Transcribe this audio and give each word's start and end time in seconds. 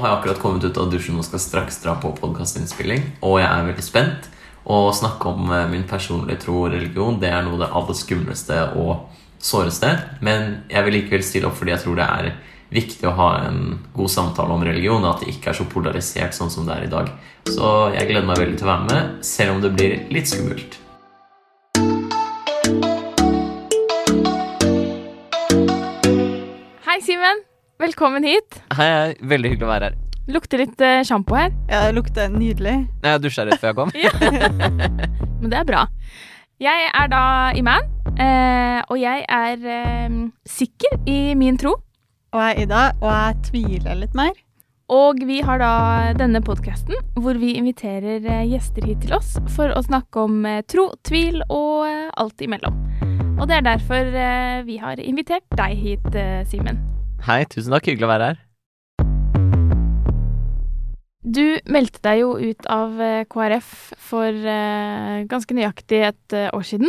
Nå 0.00 0.06
har 0.06 0.14
jeg 0.14 0.20
akkurat 0.22 0.38
kommet 0.40 0.64
ut 0.64 0.78
av 0.80 0.86
dusjen 0.88 1.18
og 1.20 1.26
skal 1.26 1.40
straks 1.44 1.76
dra 1.82 1.92
på 2.00 2.14
podkastinnspilling. 2.16 3.02
Og 3.20 3.34
jeg 3.36 3.48
er 3.52 3.66
veldig 3.66 3.82
spent. 3.84 4.28
Å 4.64 4.76
snakke 4.96 5.28
om 5.28 5.50
eh, 5.52 5.66
min 5.68 5.82
personlige 5.84 6.40
tro 6.46 6.54
og 6.62 6.70
religion 6.72 7.18
det 7.20 7.28
er 7.28 7.42
noe 7.44 7.58
av 7.58 7.60
det 7.60 7.68
aller 7.76 7.98
skumleste 7.98 8.62
og 8.80 9.10
såreste. 9.44 9.90
Men 10.24 10.62
jeg 10.72 10.86
vil 10.86 10.96
likevel 10.96 11.26
stille 11.26 11.50
opp 11.50 11.58
fordi 11.58 11.74
jeg 11.74 11.82
tror 11.82 11.98
det 12.00 12.06
er 12.06 12.30
viktig 12.72 13.10
å 13.10 13.12
ha 13.18 13.28
en 13.50 13.60
god 13.92 14.14
samtale 14.14 14.56
om 14.56 14.64
religion, 14.64 15.04
og 15.04 15.18
at 15.18 15.26
det 15.26 15.34
ikke 15.34 15.52
er 15.52 15.60
så 15.60 15.68
polarisert 15.68 16.38
sånn 16.38 16.54
som 16.54 16.64
det 16.64 16.78
er 16.78 16.88
i 16.88 16.92
dag. 16.96 17.12
Så 17.50 17.92
jeg 17.92 18.08
gleder 18.08 18.30
meg 18.32 18.40
veldig 18.40 18.56
til 18.56 18.70
å 18.70 18.72
være 18.72 18.88
med, 18.88 19.12
selv 19.34 19.58
om 19.58 19.60
det 19.60 19.74
blir 19.76 19.98
litt 20.08 20.32
skummelt. 20.32 20.80
Hei, 26.88 27.00
Simen. 27.04 27.49
Velkommen 27.80 28.24
hit. 28.28 28.58
Hei, 28.76 28.86
hei. 28.92 29.12
Veldig 29.24 29.54
hyggelig 29.54 29.64
å 29.64 29.70
være 29.70 29.86
her. 29.88 29.94
Lukter 30.30 30.60
litt 30.60 30.82
uh, 30.84 30.98
sjampo 31.06 31.32
her, 31.38 31.48
Ja, 31.70 31.86
det 31.86 31.94
lukter 31.96 32.28
nydelig. 32.28 32.74
Jeg 33.06 33.22
dusja 33.24 33.46
rett 33.48 33.62
før 33.62 33.70
jeg 33.70 33.78
kom. 33.78 33.92
men 35.40 35.46
det 35.48 35.62
er 35.62 35.64
bra. 35.64 35.86
Jeg 36.60 36.90
er 36.90 37.08
da 37.08 37.22
Iman, 37.56 37.88
eh, 38.20 38.82
og 38.84 39.00
jeg 39.00 39.24
er 39.24 39.64
eh, 39.64 40.18
sikker 40.44 40.98
i 41.08 41.32
min 41.40 41.56
tro. 41.56 41.72
Og 42.36 42.44
jeg 42.44 42.58
er 42.58 42.62
Ida, 42.66 42.82
og 43.00 43.08
jeg 43.14 43.40
tviler 43.48 43.98
litt 44.02 44.20
mer. 44.20 44.36
Og 44.92 45.24
vi 45.24 45.40
har 45.46 45.64
da 45.64 45.72
denne 46.20 46.44
podkasten 46.44 47.00
hvor 47.16 47.40
vi 47.40 47.54
inviterer 47.56 48.20
eh, 48.20 48.44
gjester 48.52 48.84
hit 48.92 49.06
til 49.06 49.16
oss 49.16 49.38
for 49.56 49.72
å 49.72 49.80
snakke 49.88 50.28
om 50.28 50.44
eh, 50.44 50.60
tro, 50.68 50.90
tvil 51.08 51.40
og 51.48 51.88
eh, 51.88 52.06
alt 52.20 52.44
imellom. 52.44 52.76
Og 53.40 53.46
det 53.48 53.62
er 53.62 53.68
derfor 53.72 54.04
eh, 54.28 54.60
vi 54.68 54.82
har 54.84 55.00
invitert 55.00 55.48
deg 55.56 55.80
hit, 55.80 56.12
eh, 56.12 56.42
Simen. 56.44 56.84
Hei, 57.20 57.42
tusen 57.52 57.74
takk. 57.74 57.84
Hyggelig 57.84 58.06
å 58.06 58.08
være 58.14 58.28
her. 58.30 58.38
Du 61.20 61.44
meldte 61.68 62.00
deg 62.06 62.22
jo 62.22 62.30
ut 62.40 62.68
av 62.72 62.96
eh, 63.04 63.26
KrF 63.28 63.72
for 64.00 64.32
eh, 64.32 65.20
ganske 65.28 65.54
nøyaktig 65.54 66.00
et 66.08 66.36
eh, 66.36 66.48
år 66.56 66.64
siden. 66.64 66.88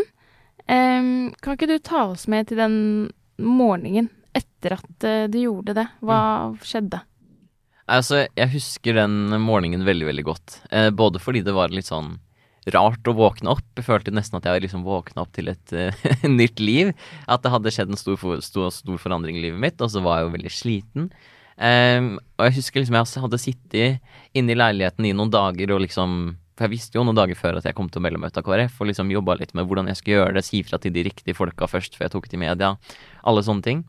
Em, 0.72 1.34
kan 1.44 1.58
ikke 1.58 1.68
du 1.68 1.76
ta 1.84 2.06
oss 2.14 2.30
med 2.32 2.48
til 2.48 2.62
den 2.62 2.78
morgenen 3.44 4.08
etter 4.32 4.78
at 4.78 5.06
eh, 5.08 5.28
du 5.28 5.36
gjorde 5.42 5.76
det? 5.76 5.86
Hva 6.00 6.22
skjedde? 6.64 7.04
Altså, 7.92 8.24
jeg 8.32 8.54
husker 8.54 9.02
den 9.02 9.36
morgenen 9.44 9.84
veldig, 9.84 10.08
veldig 10.14 10.26
godt. 10.32 10.62
Eh, 10.72 10.94
både 10.96 11.20
fordi 11.20 11.44
det 11.44 11.58
var 11.58 11.76
litt 11.76 11.92
sånn 11.92 12.16
rart 12.74 13.10
å 13.10 13.16
våkne 13.18 13.54
opp. 13.54 13.66
Jeg 13.78 13.88
følte 13.88 14.14
nesten 14.14 14.40
at 14.40 14.48
jeg 14.48 14.66
liksom 14.66 14.86
våkna 14.88 15.26
opp 15.26 15.34
til 15.36 15.52
et 15.52 15.76
uh, 15.76 16.08
nytt 16.40 16.62
liv. 16.64 16.94
At 17.32 17.44
det 17.46 17.54
hadde 17.54 17.74
skjedd 17.74 17.94
en 17.94 18.00
stor, 18.00 18.18
for, 18.22 18.42
stor, 18.46 18.72
stor 18.76 19.02
forandring 19.02 19.40
i 19.40 19.46
livet 19.48 19.62
mitt, 19.62 19.82
og 19.82 19.92
så 19.94 20.04
var 20.04 20.20
jeg 20.20 20.28
jo 20.28 20.36
veldig 20.38 20.54
sliten. 20.56 21.10
Um, 21.62 22.14
og 22.40 22.48
jeg 22.48 22.58
husker 22.58 22.82
liksom 22.82 22.96
jeg 22.98 23.22
hadde 23.22 23.38
sittet 23.38 24.38
inne 24.38 24.54
i 24.54 24.58
leiligheten 24.58 25.06
i 25.06 25.12
noen 25.14 25.30
dager 25.30 25.76
og 25.76 25.84
liksom 25.84 26.32
For 26.56 26.66
jeg 26.66 26.72
visste 26.72 26.98
jo 26.98 27.04
noen 27.06 27.20
dager 27.20 27.38
før 27.38 27.60
at 27.60 27.68
jeg 27.68 27.76
kom 27.78 27.90
til 27.92 28.02
å 28.02 28.06
melde 28.06 28.22
meg 28.22 28.32
ut 28.32 28.40
av 28.40 28.46
KrF, 28.48 28.80
og 28.82 28.90
liksom 28.90 29.12
jobba 29.14 29.38
litt 29.40 29.54
med 29.58 29.68
hvordan 29.68 29.92
jeg 29.92 30.00
skulle 30.00 30.18
gjøre 30.20 30.38
det, 30.40 30.46
si 30.48 30.64
fra 30.66 30.80
til 30.82 30.96
de 30.96 31.06
riktige 31.08 31.38
folka 31.38 31.70
først 31.70 31.98
før 31.98 32.08
jeg 32.08 32.16
tok 32.16 32.28
i 32.34 32.42
media. 32.42 32.74
Alle 33.28 33.46
sånne 33.46 33.66
ting. 33.66 33.86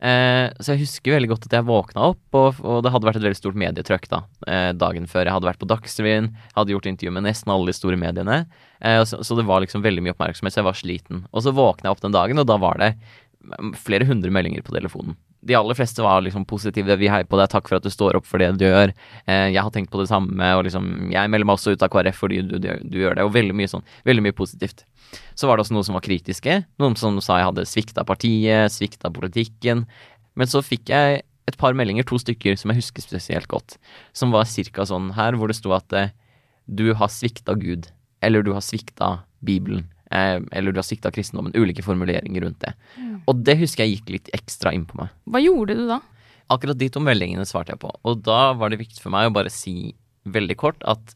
Eh, 0.00 0.52
så 0.60 0.74
jeg 0.74 0.84
husker 0.84 1.14
veldig 1.16 1.30
godt 1.32 1.46
at 1.48 1.56
jeg 1.56 1.66
våkna 1.66 2.10
opp, 2.12 2.24
og, 2.36 2.60
og 2.60 2.82
det 2.84 2.92
hadde 2.92 3.08
vært 3.08 3.20
et 3.20 3.26
veldig 3.26 3.38
stort 3.38 3.60
medietrykk 3.60 4.08
da, 4.12 4.22
eh, 4.46 4.70
dagen 4.76 5.08
før. 5.10 5.24
Jeg 5.24 5.36
hadde 5.36 5.48
vært 5.48 5.62
på 5.62 5.70
Dagsrevyen, 5.70 6.32
hadde 6.56 6.74
gjort 6.74 6.88
intervju 6.90 7.14
med 7.16 7.26
nesten 7.28 7.52
alle 7.54 7.72
de 7.72 7.76
store 7.76 8.00
mediene. 8.00 8.42
Eh, 8.80 9.02
så, 9.08 9.22
så 9.24 9.38
det 9.38 9.46
var 9.48 9.64
liksom 9.64 9.84
veldig 9.86 10.04
mye 10.04 10.16
oppmerksomhet, 10.16 10.56
så 10.56 10.62
jeg 10.62 10.68
var 10.68 10.80
sliten. 10.80 11.24
Og 11.32 11.46
så 11.46 11.54
våkna 11.56 11.88
jeg 11.88 11.96
opp 11.96 12.04
den 12.04 12.16
dagen, 12.16 12.42
og 12.42 12.50
da 12.50 12.58
var 12.60 12.82
det 12.82 12.92
mm, 13.46 13.72
flere 13.80 14.08
hundre 14.08 14.32
meldinger 14.34 14.66
på 14.66 14.76
telefonen. 14.76 15.16
De 15.46 15.54
aller 15.54 15.76
fleste 15.78 16.02
var 16.02 16.24
liksom 16.24 16.44
positive. 16.48 16.96
'Vi 16.96 17.08
heier 17.12 17.26
på 17.28 17.38
deg. 17.38 17.50
Takk 17.52 17.68
for 17.68 17.78
at 17.78 17.84
du 17.84 17.90
står 17.92 18.16
opp 18.18 18.26
for 18.26 18.42
det 18.42 18.50
du 18.58 18.64
gjør.' 18.66 18.92
Eh, 19.26 19.52
'Jeg 19.54 19.62
har 19.62 19.70
tenkt 19.70 19.92
på 19.92 20.00
det 20.00 20.08
samme.' 20.10 20.56
Og 20.58 20.64
liksom 20.66 21.12
'Jeg 21.12 21.30
melder 21.30 21.46
meg 21.46 21.54
også 21.54 21.76
ut 21.76 21.82
av 21.82 21.90
KrF 21.92 22.18
fordi 22.18 22.42
du, 22.42 22.58
du, 22.58 22.68
du 22.82 22.98
gjør 22.98 23.14
det.' 23.14 23.24
Og 23.24 23.32
veldig 23.32 23.54
mye 23.54 23.70
sånn. 23.70 23.84
Veldig 24.04 24.24
mye 24.26 24.34
positivt. 24.34 24.84
Så 25.36 25.48
var 25.48 25.56
det 25.56 25.66
også 25.66 25.76
noen 25.76 25.86
som 25.86 25.96
var 25.96 26.04
kritiske. 26.06 26.58
Noen 26.82 26.96
som 26.98 27.18
sa 27.24 27.40
jeg 27.40 27.50
hadde 27.50 27.66
svikta 27.68 28.04
partiet, 28.08 28.72
svikta 28.72 29.10
politikken. 29.12 29.84
Men 30.36 30.50
så 30.50 30.62
fikk 30.64 30.92
jeg 30.92 31.22
et 31.46 31.58
par 31.60 31.76
meldinger, 31.78 32.06
to 32.06 32.18
stykker, 32.18 32.56
som 32.58 32.72
jeg 32.72 32.82
husker 32.82 33.04
spesielt 33.04 33.48
godt. 33.50 33.76
Som 34.16 34.32
var 34.34 34.48
cirka 34.50 34.86
sånn 34.88 35.12
her, 35.16 35.36
hvor 35.38 35.52
det 35.52 35.58
sto 35.58 35.74
at 35.76 35.92
eh, 35.94 36.14
du 36.66 36.90
har 36.98 37.12
svikta 37.12 37.54
Gud. 37.58 37.90
Eller 38.24 38.42
du 38.42 38.52
har 38.56 38.64
svikta 38.64 39.12
Bibelen. 39.46 39.86
Eh, 40.10 40.40
eller 40.52 40.74
du 40.74 40.80
har 40.80 40.86
svikta 40.86 41.12
kristendommen. 41.14 41.54
Ulike 41.54 41.84
formuleringer 41.86 42.46
rundt 42.46 42.64
det. 42.64 42.74
Og 43.26 43.42
det 43.46 43.58
husker 43.62 43.84
jeg 43.84 43.98
gikk 43.98 44.12
litt 44.16 44.32
ekstra 44.36 44.72
inn 44.74 44.86
på 44.88 44.98
meg. 45.00 45.14
Hva 45.30 45.42
gjorde 45.42 45.78
du 45.78 45.86
da? 45.88 46.00
Akkurat 46.52 46.78
de 46.78 46.88
to 46.94 47.02
meldingene 47.02 47.46
svarte 47.46 47.74
jeg 47.74 47.82
på. 47.82 47.90
Og 48.06 48.22
da 48.26 48.52
var 48.58 48.70
det 48.70 48.80
viktig 48.82 49.02
for 49.02 49.14
meg 49.14 49.28
å 49.28 49.34
bare 49.34 49.50
si 49.52 49.94
veldig 50.26 50.56
kort 50.58 50.82
at 50.86 51.14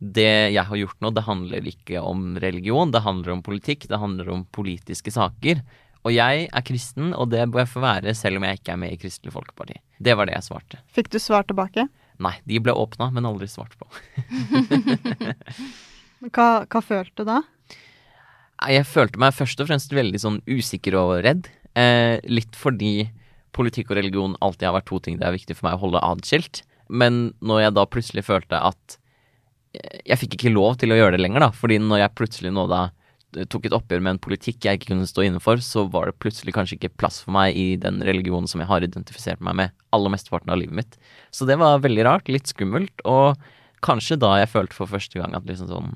det 0.00 0.54
jeg 0.54 0.64
har 0.64 0.80
gjort 0.80 1.04
nå, 1.04 1.12
det 1.12 1.26
handler 1.26 1.68
ikke 1.68 2.00
om 2.00 2.34
religion, 2.40 2.92
det 2.92 3.04
handler 3.04 3.36
om 3.36 3.44
politikk, 3.44 3.86
det 3.90 4.00
handler 4.00 4.30
om 4.32 4.46
politiske 4.48 5.12
saker. 5.12 5.60
Og 6.08 6.14
jeg 6.14 6.46
er 6.48 6.64
kristen, 6.64 7.12
og 7.12 7.28
det 7.34 7.44
bør 7.52 7.66
jeg 7.66 7.72
få 7.74 7.82
være 7.84 8.14
selv 8.16 8.40
om 8.40 8.46
jeg 8.48 8.60
ikke 8.60 8.72
er 8.72 8.80
med 8.80 8.94
i 8.94 9.00
Kristelig 9.00 9.34
Folkeparti. 9.34 9.76
Det 10.00 10.14
var 10.16 10.30
det 10.30 10.38
jeg 10.38 10.46
svarte. 10.48 10.80
Fikk 10.96 11.12
du 11.12 11.18
svar 11.20 11.44
tilbake? 11.44 11.84
Nei, 12.24 12.32
de 12.48 12.60
ble 12.64 12.72
åpna, 12.72 13.10
men 13.12 13.28
aldri 13.28 13.48
svart 13.52 13.76
på. 13.76 13.88
Hva, 16.34 16.66
hva 16.68 16.80
følte 16.84 17.22
du 17.22 17.28
da? 17.28 17.40
Jeg 18.68 18.84
følte 18.84 19.20
meg 19.20 19.32
først 19.32 19.60
og 19.62 19.70
fremst 19.70 19.94
veldig 19.96 20.20
sånn 20.20 20.40
usikker 20.44 20.96
og 21.00 21.14
redd. 21.24 21.48
Eh, 21.78 22.20
litt 22.28 22.56
fordi 22.58 23.08
politikk 23.56 23.92
og 23.92 24.00
religion 24.00 24.36
alltid 24.44 24.68
har 24.68 24.76
vært 24.76 24.90
to 24.90 25.00
ting 25.00 25.16
det 25.20 25.26
er 25.26 25.36
viktig 25.36 25.56
for 25.56 25.68
meg 25.68 25.78
å 25.78 25.84
holde 25.86 26.02
adskilt. 26.04 26.62
Men 26.92 27.30
når 27.40 27.64
jeg 27.64 27.76
da 27.78 27.86
plutselig 27.88 28.26
følte 28.26 28.60
at 28.60 28.99
jeg 29.74 30.18
fikk 30.18 30.38
ikke 30.38 30.54
lov 30.54 30.80
til 30.80 30.92
å 30.92 30.98
gjøre 30.98 31.16
det 31.16 31.22
lenger, 31.22 31.44
da, 31.46 31.50
fordi 31.54 31.78
når 31.82 32.04
jeg 32.04 32.16
plutselig 32.18 32.52
nå 32.54 32.66
da 32.70 32.88
tok 33.50 33.68
et 33.68 33.74
oppgjør 33.76 34.02
med 34.02 34.16
en 34.16 34.22
politikk 34.22 34.66
jeg 34.66 34.78
ikke 34.78 34.90
kunne 34.90 35.06
stå 35.06 35.22
inne 35.28 35.40
for, 35.42 35.60
så 35.62 35.84
var 35.90 36.10
det 36.10 36.18
plutselig 36.22 36.54
kanskje 36.56 36.76
ikke 36.78 36.96
plass 36.98 37.20
for 37.22 37.34
meg 37.36 37.54
i 37.54 37.76
den 37.78 38.00
religionen 38.06 38.50
som 38.50 38.62
jeg 38.62 38.70
har 38.70 38.82
identifisert 38.82 39.42
meg 39.44 39.58
med 39.60 39.76
aller 39.94 40.10
mesteparten 40.10 40.50
av 40.50 40.58
livet 40.58 40.74
mitt. 40.80 40.98
Så 41.30 41.46
det 41.46 41.60
var 41.60 41.82
veldig 41.84 42.06
rart, 42.08 42.30
litt 42.32 42.50
skummelt, 42.50 43.04
og 43.06 43.38
kanskje 43.86 44.18
da 44.20 44.34
jeg 44.40 44.50
følte 44.50 44.76
for 44.76 44.90
første 44.90 45.20
gang 45.20 45.36
at 45.38 45.46
liksom 45.48 45.70
sånn 45.70 45.92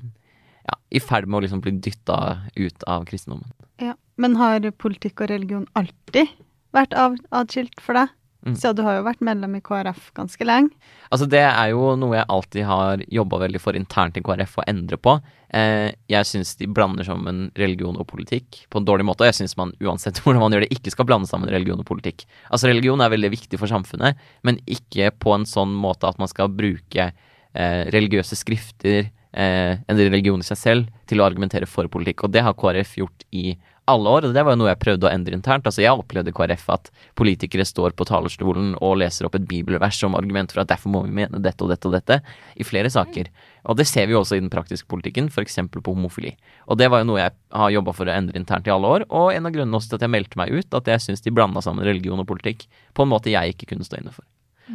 Ja, 0.65 0.79
i 0.97 0.97
ferd 0.97 1.27
med 1.29 1.37
å 1.37 1.43
liksom 1.43 1.59
bli 1.61 1.75
dytta 1.77 2.15
ut 2.57 2.85
av 2.89 3.03
kristendommen. 3.05 3.51
Ja. 3.77 3.93
Men 4.17 4.37
har 4.39 4.63
politikk 4.81 5.21
og 5.21 5.29
religion 5.29 5.67
alltid 5.77 6.31
vært 6.73 6.95
atskilt 6.95 7.83
for 7.83 7.99
deg? 7.99 8.13
Mm. 8.45 8.55
Så 8.61 8.75
du 8.77 8.83
har 8.85 8.99
jo 8.99 9.05
vært 9.07 9.23
medlem 9.25 9.55
i 9.57 9.61
KrF 9.65 10.11
ganske 10.13 10.45
lenge. 10.45 10.69
Altså 11.09 11.25
Det 11.29 11.41
er 11.41 11.71
jo 11.71 11.95
noe 11.97 12.13
jeg 12.19 12.29
alltid 12.29 12.67
har 12.69 13.01
jobba 13.17 13.39
veldig 13.41 13.61
for 13.61 13.77
internt 13.77 14.19
i 14.19 14.23
KrF 14.25 14.59
å 14.61 14.65
endre 14.69 14.99
på. 15.01 15.15
Eh, 15.49 15.89
jeg 16.11 16.29
syns 16.29 16.53
de 16.59 16.69
blander 16.69 17.07
sammen 17.07 17.47
religion 17.57 17.97
og 17.97 18.05
politikk 18.11 18.61
på 18.69 18.81
en 18.81 18.85
dårlig 18.85 19.07
måte. 19.09 19.25
Og 19.25 19.31
jeg 19.31 19.39
syns 19.39 19.57
man 19.57 19.73
uansett 19.81 20.19
hvordan 20.23 20.43
man 20.45 20.53
gjør 20.53 20.67
det, 20.67 20.77
ikke 20.77 20.93
skal 20.93 21.09
blande 21.09 21.29
sammen 21.29 21.49
religion 21.49 21.81
og 21.81 21.89
politikk. 21.89 22.27
Altså 22.51 22.69
Religion 22.69 23.01
er 23.01 23.13
veldig 23.13 23.33
viktig 23.33 23.61
for 23.61 23.71
samfunnet, 23.71 24.21
men 24.45 24.61
ikke 24.69 25.09
på 25.17 25.33
en 25.33 25.49
sånn 25.49 25.73
måte 25.73 26.09
at 26.09 26.21
man 26.21 26.29
skal 26.29 26.53
bruke 26.53 27.09
eh, 27.09 27.83
religiøse 27.95 28.37
skrifter, 28.37 29.09
eh, 29.33 29.73
en 29.81 30.01
religion 30.05 30.41
i 30.41 30.47
seg 30.47 30.61
selv, 30.61 30.91
til 31.09 31.21
å 31.21 31.25
argumentere 31.25 31.69
for 31.69 31.89
politikk. 31.89 32.27
Og 32.27 32.35
det 32.35 32.45
har 32.45 32.57
KrF 32.57 32.99
gjort 33.01 33.25
i 33.33 33.55
alle 33.91 34.09
år, 34.09 34.25
og 34.25 34.33
det 34.33 34.41
var 34.41 34.55
jo 34.55 34.59
noe 34.61 34.71
jeg 34.71 34.81
prøvde 34.81 35.05
å 35.05 35.11
endre 35.11 35.37
internt. 35.37 35.67
Altså 35.69 35.83
Jeg 35.83 35.93
opplevde 35.93 36.33
KrF 36.35 36.65
at 36.73 36.89
politikere 37.17 37.65
står 37.67 37.93
på 37.97 38.07
talerstolen 38.09 38.73
og 38.81 38.97
leser 39.01 39.27
opp 39.27 39.37
et 39.37 39.45
bibelvers 39.49 39.99
som 40.01 40.17
argument 40.17 40.53
for 40.53 40.63
at 40.63 40.71
derfor 40.71 40.93
må 40.93 41.03
vi 41.05 41.13
mene 41.21 41.41
dette 41.43 41.61
og 41.65 41.69
dette 41.73 41.89
og 41.89 41.93
dette, 41.93 42.19
i 42.57 42.65
flere 42.65 42.89
saker. 42.89 43.29
Og 43.69 43.77
det 43.77 43.87
ser 43.89 44.09
vi 44.09 44.15
jo 44.15 44.21
også 44.23 44.39
i 44.39 44.43
den 44.43 44.53
praktiske 44.53 44.89
politikken, 44.89 45.29
f.eks. 45.29 45.59
på 45.69 45.93
homofili. 45.93 46.35
Og 46.65 46.81
det 46.81 46.89
var 46.93 47.03
jo 47.03 47.11
noe 47.11 47.21
jeg 47.21 47.35
har 47.53 47.75
jobba 47.77 47.95
for 47.97 48.09
å 48.09 48.15
endre 48.15 48.41
internt 48.41 48.69
i 48.69 48.73
alle 48.73 48.93
år, 48.97 49.09
og 49.09 49.33
en 49.33 49.49
av 49.49 49.53
grunnene 49.53 49.77
også 49.77 49.93
til 49.93 50.01
at 50.01 50.07
jeg 50.07 50.15
meldte 50.17 50.41
meg 50.41 50.53
ut, 50.53 50.79
at 50.81 50.93
jeg 50.95 51.05
syns 51.05 51.25
de 51.25 51.33
blanda 51.33 51.61
sammen 51.65 51.85
religion 51.85 52.21
og 52.21 52.29
politikk 52.29 52.65
på 52.93 53.05
en 53.05 53.13
måte 53.13 53.33
jeg 53.33 53.53
ikke 53.53 53.73
kunne 53.73 53.85
stå 53.85 54.01
inne 54.01 54.13
for. 54.15 54.25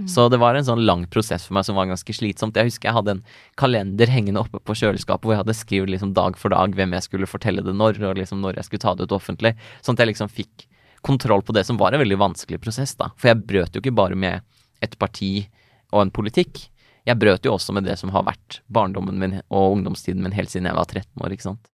Så 0.06 0.28
det 0.30 0.38
var 0.38 0.54
en 0.54 0.66
sånn 0.66 0.84
lang 0.86 1.04
prosess 1.10 1.48
for 1.48 1.56
meg 1.56 1.66
som 1.66 1.78
var 1.78 1.88
ganske 1.90 2.14
slitsomt. 2.14 2.56
Jeg 2.56 2.70
husker 2.70 2.90
jeg 2.90 2.96
hadde 2.96 3.16
en 3.16 3.22
kalender 3.58 4.10
hengende 4.12 4.42
oppe 4.42 4.60
på 4.62 4.76
kjøleskapet 4.78 5.26
hvor 5.26 5.34
jeg 5.34 5.42
hadde 5.42 5.56
skrevet 5.58 5.90
liksom 5.94 6.12
dag 6.14 6.38
for 6.38 6.54
dag 6.54 6.76
hvem 6.78 6.94
jeg 6.94 7.06
skulle 7.08 7.30
fortelle 7.30 7.64
det 7.66 7.74
når, 7.74 7.98
og 8.06 8.20
liksom 8.20 8.42
når 8.44 8.60
jeg 8.60 8.68
skulle 8.68 8.84
ta 8.86 8.94
det 8.94 9.08
ut 9.08 9.16
offentlig. 9.16 9.56
Sånn 9.82 9.98
at 9.98 10.04
jeg 10.04 10.12
liksom 10.12 10.30
fikk 10.30 10.66
kontroll 11.06 11.42
på 11.42 11.56
det 11.56 11.64
som 11.66 11.80
var 11.80 11.96
en 11.96 12.02
veldig 12.02 12.20
vanskelig 12.20 12.60
prosess, 12.62 12.94
da. 12.98 13.10
For 13.18 13.32
jeg 13.32 13.42
brøt 13.48 13.74
jo 13.74 13.82
ikke 13.82 13.96
bare 13.96 14.18
med 14.18 14.44
et 14.84 14.94
parti 15.00 15.48
og 15.90 16.04
en 16.04 16.14
politikk. 16.14 16.68
Jeg 17.08 17.18
brøt 17.18 17.46
jo 17.48 17.56
også 17.56 17.74
med 17.74 17.88
det 17.88 17.96
som 17.98 18.12
har 18.14 18.26
vært 18.28 18.60
barndommen 18.70 19.18
min 19.18 19.38
og 19.48 19.78
ungdomstiden 19.78 20.22
min 20.22 20.36
helt 20.36 20.52
siden 20.52 20.68
jeg 20.68 20.76
var 20.76 20.86
13 20.86 21.24
år, 21.24 21.34
ikke 21.34 21.48
sant. 21.50 21.70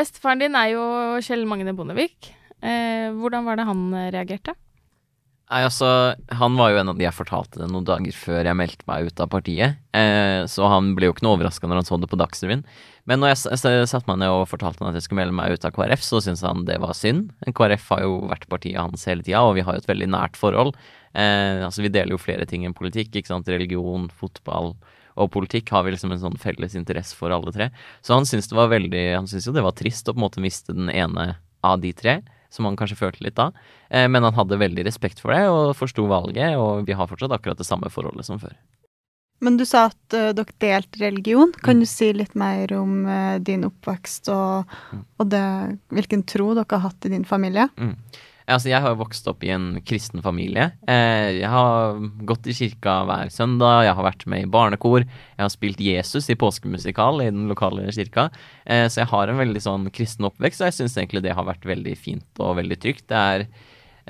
Bestefaren 0.00 0.40
din 0.40 0.56
er 0.56 0.72
jo 0.72 0.82
Kjell 1.24 1.44
Magne 1.48 1.74
Bondevik. 1.76 2.32
Eh, 2.64 3.10
hvordan 3.16 3.44
var 3.44 3.58
det 3.60 3.66
han 3.68 3.86
eh, 3.92 4.10
reagerte? 4.14 4.54
Nei, 5.50 5.64
altså, 5.66 6.14
Han 6.38 6.54
var 6.54 6.70
jo 6.70 6.78
en 6.78 6.92
av 6.92 6.98
de 6.98 7.04
jeg 7.04 7.16
fortalte 7.16 7.58
det 7.58 7.66
noen 7.72 7.86
dager 7.88 8.14
før 8.14 8.46
jeg 8.46 8.56
meldte 8.56 8.86
meg 8.86 9.08
ut 9.08 9.20
av 9.20 9.30
partiet. 9.32 9.80
Eh, 9.96 10.46
så 10.48 10.68
han 10.70 10.92
ble 10.96 11.08
jo 11.08 11.14
ikke 11.16 11.26
noe 11.26 11.34
overraska 11.36 11.68
når 11.68 11.82
han 11.82 11.88
så 11.88 11.98
det 12.00 12.08
på 12.12 12.20
Dagsrevyen. 12.20 12.62
Men 13.10 13.20
når 13.20 13.32
jeg, 13.32 13.58
jeg 13.58 13.88
satte 13.90 14.06
meg 14.08 14.20
ned 14.22 14.30
og 14.30 14.46
fortalte 14.48 14.84
han 14.84 14.92
at 14.92 15.00
jeg 15.00 15.08
skulle 15.08 15.24
melde 15.24 15.36
meg 15.36 15.56
ut 15.56 15.66
av 15.66 15.74
KrF, 15.74 16.06
så 16.06 16.22
syntes 16.22 16.46
han 16.46 16.62
det 16.68 16.78
var 16.80 16.94
synd. 16.96 17.34
KrF 17.50 17.90
har 17.96 18.04
jo 18.06 18.14
vært 18.30 18.46
partiet 18.52 18.78
hans 18.78 19.04
hele 19.10 19.26
tida, 19.26 19.42
og 19.42 19.56
vi 19.58 19.66
har 19.66 19.76
jo 19.76 19.82
et 19.82 19.90
veldig 19.90 20.08
nært 20.14 20.38
forhold. 20.38 20.78
Eh, 21.12 21.66
altså, 21.66 21.82
Vi 21.82 21.92
deler 21.92 22.14
jo 22.14 22.22
flere 22.22 22.46
ting 22.46 22.64
enn 22.64 22.76
politikk. 22.78 23.10
ikke 23.10 23.34
sant? 23.34 23.50
Religion, 23.50 24.06
fotball 24.22 24.76
og 25.20 25.30
politikk 25.34 25.70
har 25.74 25.84
vi 25.86 25.92
liksom 25.94 26.14
en 26.16 26.22
sånn 26.22 26.38
felles 26.40 26.74
interesse 26.78 27.14
for 27.18 27.30
alle 27.36 27.52
tre. 27.54 27.68
Så 28.02 28.16
han 28.16 28.24
syntes 28.28 28.48
det 28.50 28.56
var 28.58 28.70
veldig 28.72 29.04
Han 29.18 29.28
syntes 29.30 29.46
jo 29.50 29.54
det 29.56 29.62
var 29.66 29.76
trist 29.76 30.08
å 30.08 30.14
på 30.16 30.18
en 30.20 30.26
måte 30.26 30.42
miste 30.44 30.72
den 30.76 30.88
ene 30.90 31.34
av 31.62 31.80
de 31.82 31.92
tre, 31.92 32.22
som 32.50 32.64
han 32.66 32.76
kanskje 32.80 32.96
følte 32.98 33.22
litt 33.26 33.36
da. 33.36 33.50
Eh, 33.92 34.08
men 34.08 34.24
han 34.26 34.34
hadde 34.34 34.58
veldig 34.58 34.84
respekt 34.88 35.20
for 35.22 35.30
det 35.36 35.44
og 35.52 35.76
forsto 35.78 36.06
valget, 36.10 36.56
og 36.58 36.86
vi 36.88 36.96
har 36.96 37.06
fortsatt 37.06 37.30
akkurat 37.36 37.60
det 37.60 37.68
samme 37.68 37.90
forholdet 37.92 38.24
som 38.26 38.40
før. 38.40 38.56
Men 39.40 39.56
du 39.56 39.64
sa 39.64 39.86
at 39.88 40.16
uh, 40.16 40.32
dere 40.36 40.52
delte 40.60 41.00
religion. 41.00 41.52
Kan 41.64 41.76
Mm. 41.78 41.80
du 41.80 41.86
si 41.88 42.10
litt 42.12 42.34
mer 42.36 42.72
om 42.76 43.06
uh, 43.08 43.38
din 43.38 43.62
oppvekst 43.64 44.28
og, 44.28 44.66
Mm. 44.92 45.04
og 45.18 45.28
det, 45.30 45.78
hvilken 45.96 46.26
tro 46.26 46.52
dere 46.54 46.66
har 46.76 46.90
hatt 46.90 47.06
i 47.06 47.08
din 47.08 47.24
familie? 47.24 47.68
Altså, 48.48 48.70
jeg 48.70 48.82
har 48.82 48.96
vokst 48.98 49.26
opp 49.30 49.44
i 49.46 49.52
en 49.54 49.80
kristen 49.86 50.22
familie. 50.24 50.70
Eh, 50.88 51.40
jeg 51.40 51.50
har 51.50 51.98
gått 52.28 52.48
i 52.50 52.56
kirka 52.56 53.00
hver 53.08 53.32
søndag, 53.34 53.84
jeg 53.86 53.96
har 53.98 54.06
vært 54.06 54.26
med 54.30 54.46
i 54.46 54.50
barnekor, 54.50 55.04
jeg 55.04 55.42
har 55.42 55.52
spilt 55.52 55.82
Jesus 55.84 56.30
i 56.32 56.38
påskemusikal 56.40 57.22
i 57.24 57.30
den 57.30 57.46
lokale 57.50 57.86
kirka. 57.94 58.28
Eh, 58.64 58.86
så 58.88 59.02
jeg 59.02 59.12
har 59.12 59.30
en 59.30 59.40
veldig 59.40 59.64
sånn 59.64 59.90
kristen 59.94 60.28
oppvekst, 60.30 60.62
og 60.62 60.70
jeg 60.70 60.78
syns 60.80 60.96
egentlig 60.98 61.24
det 61.26 61.36
har 61.36 61.48
vært 61.48 61.68
veldig 61.68 61.96
fint 61.98 62.42
og 62.42 62.56
veldig 62.60 62.80
trygt. 62.80 63.06
Det 63.12 63.20
er 63.20 63.46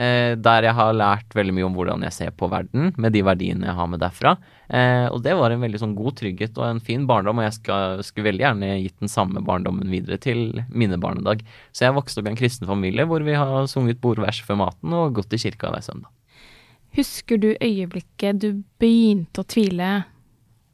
eh, 0.00 0.32
der 0.40 0.66
jeg 0.66 0.76
har 0.76 0.96
lært 0.96 1.36
veldig 1.36 1.54
mye 1.56 1.66
om 1.68 1.76
hvordan 1.76 2.04
jeg 2.06 2.16
ser 2.16 2.32
på 2.36 2.48
verden, 2.50 2.90
med 3.00 3.14
de 3.14 3.22
verdiene 3.26 3.68
jeg 3.68 3.76
har 3.76 3.90
med 3.90 4.02
derfra. 4.02 4.34
Eh, 4.68 5.06
og 5.10 5.20
det 5.24 5.36
var 5.38 5.52
en 5.52 5.62
veldig 5.64 5.82
sånn 5.82 5.96
god 5.98 6.16
trygghet 6.20 6.58
og 6.60 6.66
en 6.66 6.82
fin 6.84 7.06
barndom, 7.10 7.42
og 7.42 7.48
jeg 7.48 7.58
skal, 7.58 8.04
skulle 8.06 8.30
veldig 8.30 8.46
gjerne 8.46 8.70
gitt 8.80 8.96
den 9.04 9.12
samme 9.12 9.44
barndommen 9.46 9.92
videre 9.92 10.20
til 10.22 10.62
mine 10.68 10.98
barn 11.02 11.20
en 11.20 11.28
dag. 11.28 11.44
Så 11.76 11.86
jeg 11.86 11.96
vokste 11.98 12.22
opp 12.22 12.30
i 12.30 12.34
en 12.34 12.40
kristen 12.40 12.70
familie 12.70 13.06
hvor 13.10 13.24
vi 13.26 13.36
har 13.38 13.68
sunget 13.70 14.02
bordvers 14.02 14.42
før 14.46 14.62
maten 14.64 14.96
og 14.96 15.18
gått 15.20 15.36
i 15.36 15.42
kirka 15.42 15.72
hver 15.74 15.84
søndag. 15.84 16.10
Husker 16.96 17.38
du 17.38 17.52
øyeblikket 17.54 18.40
du 18.42 18.64
begynte 18.82 19.44
å 19.44 19.46
tvile 19.46 19.90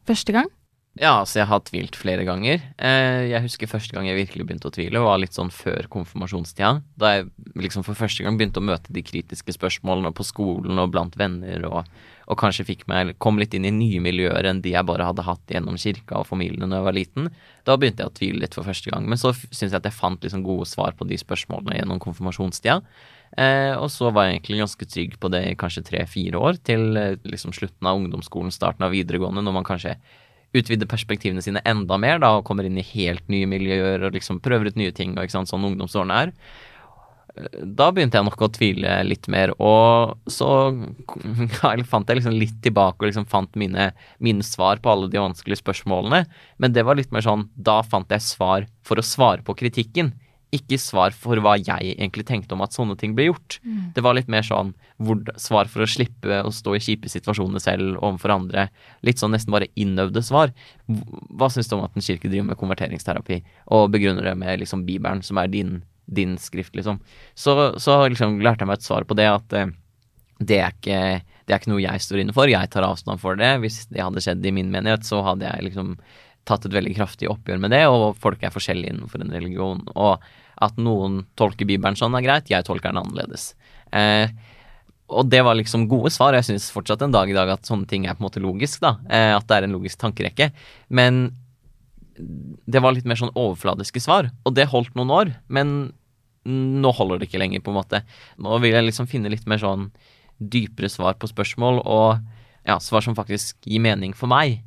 første 0.09 0.33
gang? 0.33 0.49
Ja, 0.97 1.19
altså 1.21 1.43
jeg 1.43 1.49
har 1.51 1.61
tvilt 1.61 1.97
flere 1.99 2.25
ganger. 2.25 2.63
Eh, 2.81 3.27
jeg 3.29 3.45
husker 3.45 3.69
første 3.69 3.93
gang 3.93 4.07
jeg 4.09 4.17
virkelig 4.17 4.47
begynte 4.49 4.71
å 4.71 4.73
tvile, 4.73 5.03
var 5.05 5.19
litt 5.21 5.37
sånn 5.37 5.51
før 5.53 5.85
konfirmasjonstida. 5.93 6.71
Da 6.97 7.11
jeg 7.13 7.27
liksom 7.53 7.85
for 7.85 7.99
første 7.99 8.25
gang 8.25 8.39
begynte 8.41 8.63
å 8.63 8.65
møte 8.65 8.95
de 8.97 9.03
kritiske 9.05 9.53
spørsmålene 9.59 10.15
på 10.17 10.25
skolen 10.25 10.81
og 10.81 10.95
blant 10.95 11.19
venner, 11.21 11.67
og, 11.69 11.91
og 12.25 12.41
kanskje 12.41 12.65
fikk 12.71 12.87
meg, 12.89 13.13
kom 13.21 13.37
litt 13.37 13.53
inn 13.53 13.69
i 13.69 13.75
nye 13.77 14.01
miljøer 14.01 14.49
enn 14.49 14.65
de 14.65 14.73
jeg 14.73 14.89
bare 14.89 15.11
hadde 15.11 15.27
hatt 15.29 15.53
gjennom 15.53 15.77
kirka 15.77 16.23
og 16.23 16.31
familien 16.31 16.73
da 16.73 16.81
jeg 16.81 16.89
var 16.89 16.97
liten. 16.97 17.31
Da 17.69 17.77
begynte 17.77 18.07
jeg 18.07 18.15
å 18.15 18.17
tvile 18.17 18.47
litt 18.47 18.57
for 18.57 18.65
første 18.65 18.95
gang. 18.95 19.05
Men 19.05 19.21
så 19.21 19.37
syns 19.37 19.69
jeg 19.69 19.77
at 19.77 19.91
jeg 19.91 20.01
fant 20.01 20.25
liksom 20.25 20.49
gode 20.49 20.65
svar 20.73 20.97
på 20.97 21.05
de 21.05 21.21
spørsmålene 21.21 21.77
gjennom 21.77 22.01
konfirmasjonstida. 22.01 22.81
Eh, 23.37 23.75
og 23.77 23.91
så 23.93 24.09
var 24.15 24.31
jeg 24.31 24.39
egentlig 24.39 24.65
ganske 24.65 24.89
trygg 24.89 25.21
på 25.21 25.29
det 25.29 25.45
i 25.45 25.57
kanskje 25.61 25.85
tre-fire 25.91 26.41
år, 26.41 26.63
til 26.65 26.97
eh, 26.97 27.19
liksom 27.29 27.53
slutten 27.53 27.85
av 27.91 27.99
ungdomsskolen, 28.01 28.55
starten 28.55 28.87
av 28.87 28.97
videregående, 28.97 29.45
når 29.45 29.61
man 29.61 29.67
kanskje 29.67 29.99
utvider 30.61 30.89
perspektivene 30.91 31.45
sine 31.45 31.63
enda 31.69 31.99
mer 32.01 32.23
da, 32.23 32.37
og 32.39 32.47
kommer 32.49 32.67
inn 32.67 32.79
i 32.81 32.87
helt 32.95 33.27
nye 33.33 33.49
miljøer 33.51 34.07
og 34.07 34.17
liksom 34.17 34.41
prøver 34.45 34.71
ut 34.71 34.81
nye 34.81 34.95
ting, 34.95 35.17
og 35.17 35.27
ikke 35.27 35.39
sant, 35.39 35.53
sånn 35.53 35.67
ungdomsårene 35.69 36.25
er. 36.27 36.35
Da 37.77 37.91
begynte 37.93 38.17
jeg 38.17 38.25
nok 38.25 38.43
å 38.47 38.49
tvile 38.49 38.93
litt 39.05 39.27
mer, 39.33 39.53
og 39.61 40.17
så 40.33 40.49
fant 41.91 42.09
jeg 42.09 42.21
liksom 42.21 42.37
litt 42.41 42.61
tilbake 42.65 43.03
og 43.03 43.11
liksom 43.11 43.29
fant 43.29 43.59
mine, 43.61 43.91
mine 44.25 44.47
svar 44.47 44.81
på 44.81 44.93
alle 44.93 45.11
de 45.13 45.21
vanskelige 45.21 45.61
spørsmålene. 45.61 46.25
Men 46.63 46.77
det 46.77 46.87
var 46.89 46.97
litt 46.97 47.13
mer 47.13 47.27
sånn, 47.27 47.49
da 47.55 47.83
fant 47.85 48.13
jeg 48.13 48.25
svar 48.25 48.69
for 48.87 49.01
å 49.01 49.05
svare 49.05 49.45
på 49.45 49.57
kritikken. 49.59 50.15
Ikke 50.57 50.79
svar 50.81 51.15
for 51.17 51.41
hva 51.43 51.57
jeg 51.61 51.95
egentlig 51.95 52.27
tenkte 52.29 52.57
om 52.57 52.65
at 52.65 52.75
sånne 52.77 52.97
ting 52.99 53.15
ble 53.17 53.29
gjort. 53.29 53.59
Det 53.97 54.05
var 54.05 54.17
litt 54.17 54.31
mer 54.33 54.47
sånn 54.47 54.73
hvor, 54.97 55.21
svar 55.41 55.69
for 55.69 55.85
å 55.85 55.89
slippe 55.91 56.41
å 56.43 56.53
stå 56.55 56.77
i 56.77 56.83
kjipe 56.83 57.11
situasjoner 57.13 57.63
selv 57.63 57.99
overfor 58.01 58.35
andre. 58.37 58.69
Litt 59.07 59.21
sånn 59.21 59.35
nesten 59.37 59.55
bare 59.55 59.71
innøvde 59.77 60.23
svar. 60.25 60.55
Hva 60.87 61.51
syns 61.53 61.69
du 61.69 61.77
om 61.77 61.85
at 61.85 61.97
en 61.97 62.05
kirke 62.05 62.31
driver 62.31 62.51
med 62.51 62.61
konverteringsterapi, 62.61 63.43
og 63.77 63.91
begrunner 63.95 64.31
det 64.31 64.37
med 64.41 64.63
liksom 64.63 64.87
Bibelen, 64.89 65.23
som 65.27 65.39
er 65.43 65.51
din, 65.53 65.81
din 66.07 66.37
skrift, 66.41 66.77
liksom. 66.79 67.01
Så, 67.35 67.57
så 67.83 68.01
liksom 68.09 68.41
lærte 68.41 68.65
jeg 68.65 68.73
meg 68.73 68.81
et 68.81 68.89
svar 68.89 69.05
på 69.09 69.19
det, 69.19 69.29
at 69.29 69.57
eh, 69.57 69.75
det 70.39 70.61
er, 70.61 70.75
ikke, 70.75 71.01
det 71.49 71.55
er 71.55 71.61
ikke 71.61 71.73
noe 71.73 71.85
jeg 71.85 72.05
står 72.05 72.23
inne 72.23 72.37
for. 72.37 72.51
Jeg 72.51 72.69
tar 72.73 72.85
avstand 72.85 73.21
for 73.23 73.39
det. 73.41 73.55
Hvis 73.63 73.87
det 73.89 74.05
hadde 74.05 74.21
skjedd 74.25 74.45
i 74.45 74.53
min 74.53 74.73
menighet, 74.73 75.07
så 75.09 75.23
hadde 75.25 75.49
jeg 75.49 75.71
liksom 75.71 75.95
tatt 76.47 76.67
et 76.69 76.75
veldig 76.77 76.95
kraftig 76.97 77.31
oppgjør 77.31 77.63
med 77.63 77.73
det, 77.75 77.85
og 77.91 78.19
folk 78.23 78.45
er 78.45 78.55
forskjellige 78.55 78.95
innenfor 78.95 79.25
en 79.25 79.35
religion. 79.35 79.81
Og 79.97 80.23
at 80.63 80.77
noen 80.81 81.25
tolker 81.37 81.69
Bibelen 81.69 81.99
sånn 81.99 82.17
er 82.17 82.25
greit, 82.25 82.51
jeg 82.53 82.67
tolker 82.67 82.93
den 82.93 83.03
annerledes. 83.03 83.51
Eh, 83.93 84.31
og 85.07 85.29
det 85.31 85.43
var 85.47 85.55
liksom 85.59 85.87
gode 85.91 86.11
svar. 86.11 86.35
Jeg 86.35 86.49
syns 86.49 86.71
fortsatt 86.75 87.05
en 87.05 87.15
dag 87.15 87.31
i 87.31 87.37
dag 87.37 87.53
at 87.53 87.69
sånne 87.69 87.87
ting 87.91 88.07
er 88.07 88.17
på 88.17 88.25
en 88.25 88.29
måte 88.29 88.43
logisk, 88.43 88.81
da. 88.83 88.97
Eh, 89.07 89.33
at 89.37 89.47
det 89.47 89.59
er 89.59 89.67
en 89.67 89.77
logisk 89.77 90.01
tankerekke. 90.03 90.51
Men 90.89 91.29
det 92.17 92.83
var 92.83 92.97
litt 92.97 93.07
mer 93.07 93.19
sånn 93.21 93.35
overfladiske 93.37 94.03
svar, 94.03 94.31
og 94.45 94.57
det 94.57 94.71
holdt 94.73 94.97
noen 94.99 95.13
år. 95.15 95.33
Men 95.53 95.77
nå 96.47 96.93
holder 96.95 97.21
det 97.21 97.29
ikke 97.29 97.43
lenger, 97.43 97.63
på 97.63 97.73
en 97.73 97.81
måte. 97.81 98.03
Nå 98.43 98.59
vil 98.63 98.75
jeg 98.75 98.89
liksom 98.89 99.11
finne 99.11 99.31
litt 99.33 99.47
mer 99.51 99.61
sånn 99.63 99.91
dypere 100.39 100.91
svar 100.93 101.17
på 101.21 101.31
spørsmål, 101.31 101.83
og 101.85 102.19
ja, 102.67 102.79
svar 102.83 103.05
som 103.05 103.17
faktisk 103.19 103.59
gir 103.67 103.83
mening 103.83 104.15
for 104.17 104.31
meg. 104.31 104.61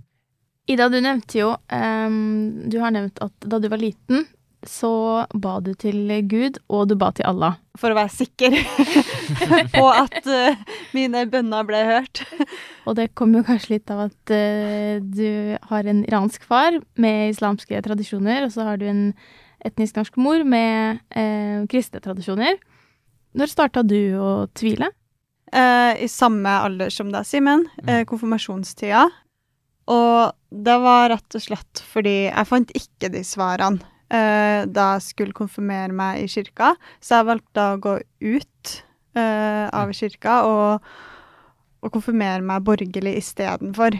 Ida, 0.69 0.85
du 0.91 0.99
nevnte 1.01 1.39
jo 1.39 1.47
um, 1.73 2.69
Du 2.69 2.75
har 2.77 2.93
nevnt 2.93 3.17
at 3.25 3.47
da 3.49 3.57
du 3.57 3.65
var 3.71 3.81
liten, 3.81 4.27
så 4.67 5.25
ba 5.31 5.59
du 5.63 5.71
til 5.79 6.09
Gud, 6.27 6.59
og 6.67 6.89
du 6.89 6.95
ba 6.99 7.11
til 7.15 7.27
Allah. 7.29 7.59
For 7.79 7.93
å 7.93 7.97
være 7.97 8.11
sikker 8.11 8.55
på 9.75 9.83
at 9.87 10.17
uh, 10.27 10.79
mine 10.95 11.23
bønner 11.31 11.67
ble 11.67 11.79
hørt. 11.87 12.23
Og 12.83 12.97
det 12.99 13.13
kommer 13.15 13.39
jo 13.39 13.47
kanskje 13.47 13.77
litt 13.77 13.93
av 13.93 14.07
at 14.09 14.33
uh, 14.33 14.99
du 14.99 15.55
har 15.69 15.87
en 15.87 16.01
iransk 16.03 16.43
far 16.47 16.81
med 16.99 17.35
islamske 17.35 17.79
tradisjoner, 17.85 18.47
og 18.47 18.55
så 18.55 18.67
har 18.67 18.81
du 18.81 18.87
en 18.89 19.05
etnisk 19.63 19.99
norsk 19.99 20.19
mor 20.19 20.43
med 20.47 20.99
uh, 21.15 21.63
kristne 21.71 22.03
tradisjoner. 22.03 22.59
Når 23.39 23.53
starta 23.53 23.85
du 23.85 24.01
å 24.19 24.33
tvile? 24.57 24.91
I 25.49 26.05
samme 26.05 26.51
alder 26.61 26.91
som 26.93 27.07
deg, 27.09 27.25
Simen. 27.25 27.63
Mm. 27.81 28.03
konfirmasjonstida. 28.05 29.07
Og 29.89 30.35
det 30.53 30.75
var 30.83 31.09
rett 31.09 31.37
og 31.39 31.41
slett 31.41 31.81
fordi 31.89 32.27
jeg 32.27 32.45
fant 32.45 32.73
ikke 32.77 33.09
de 33.09 33.23
svarene 33.25 33.81
uh, 34.13 34.61
da 34.67 34.91
jeg 34.95 35.07
skulle 35.07 35.37
konfirmere 35.37 35.95
meg 35.95 36.23
i 36.23 36.29
kirka, 36.31 36.73
så 36.99 37.19
jeg 37.19 37.29
valgte 37.31 37.65
å 37.65 37.81
gå 37.81 37.97
ut 38.25 38.77
eh, 39.17 39.65
av 39.73 39.91
kirka 39.95 40.39
og, 40.47 40.87
og 41.83 41.93
konfirmere 41.93 42.43
meg 42.45 42.65
borgerlig 42.67 43.17
istedenfor. 43.21 43.97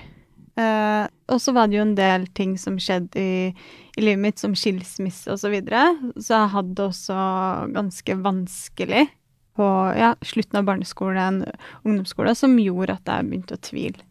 Eh, 0.60 1.06
og 1.32 1.40
så 1.42 1.54
var 1.56 1.70
det 1.70 1.78
jo 1.78 1.86
en 1.86 1.96
del 1.98 2.26
ting 2.36 2.58
som 2.60 2.80
skjedde 2.82 3.22
i, 3.22 3.54
i 3.96 4.04
livet 4.04 4.24
mitt, 4.24 4.42
som 4.42 4.58
skilsmisse 4.58 5.32
osv., 5.32 5.46
så, 5.46 5.54
videre. 5.54 5.86
så 6.18 6.36
jeg 6.36 6.54
hadde 6.56 6.76
det 6.76 6.86
også 6.90 7.22
ganske 7.76 8.20
vanskelig 8.26 9.08
på 9.60 9.70
ja, 10.00 10.14
slutten 10.24 10.62
av 10.62 10.68
barneskolen, 10.70 11.42
ungdomsskolen, 11.84 12.38
som 12.38 12.60
gjorde 12.60 12.96
at 13.00 13.12
jeg 13.12 13.28
begynte 13.28 13.58
å 13.58 13.64
tvile. 13.70 14.09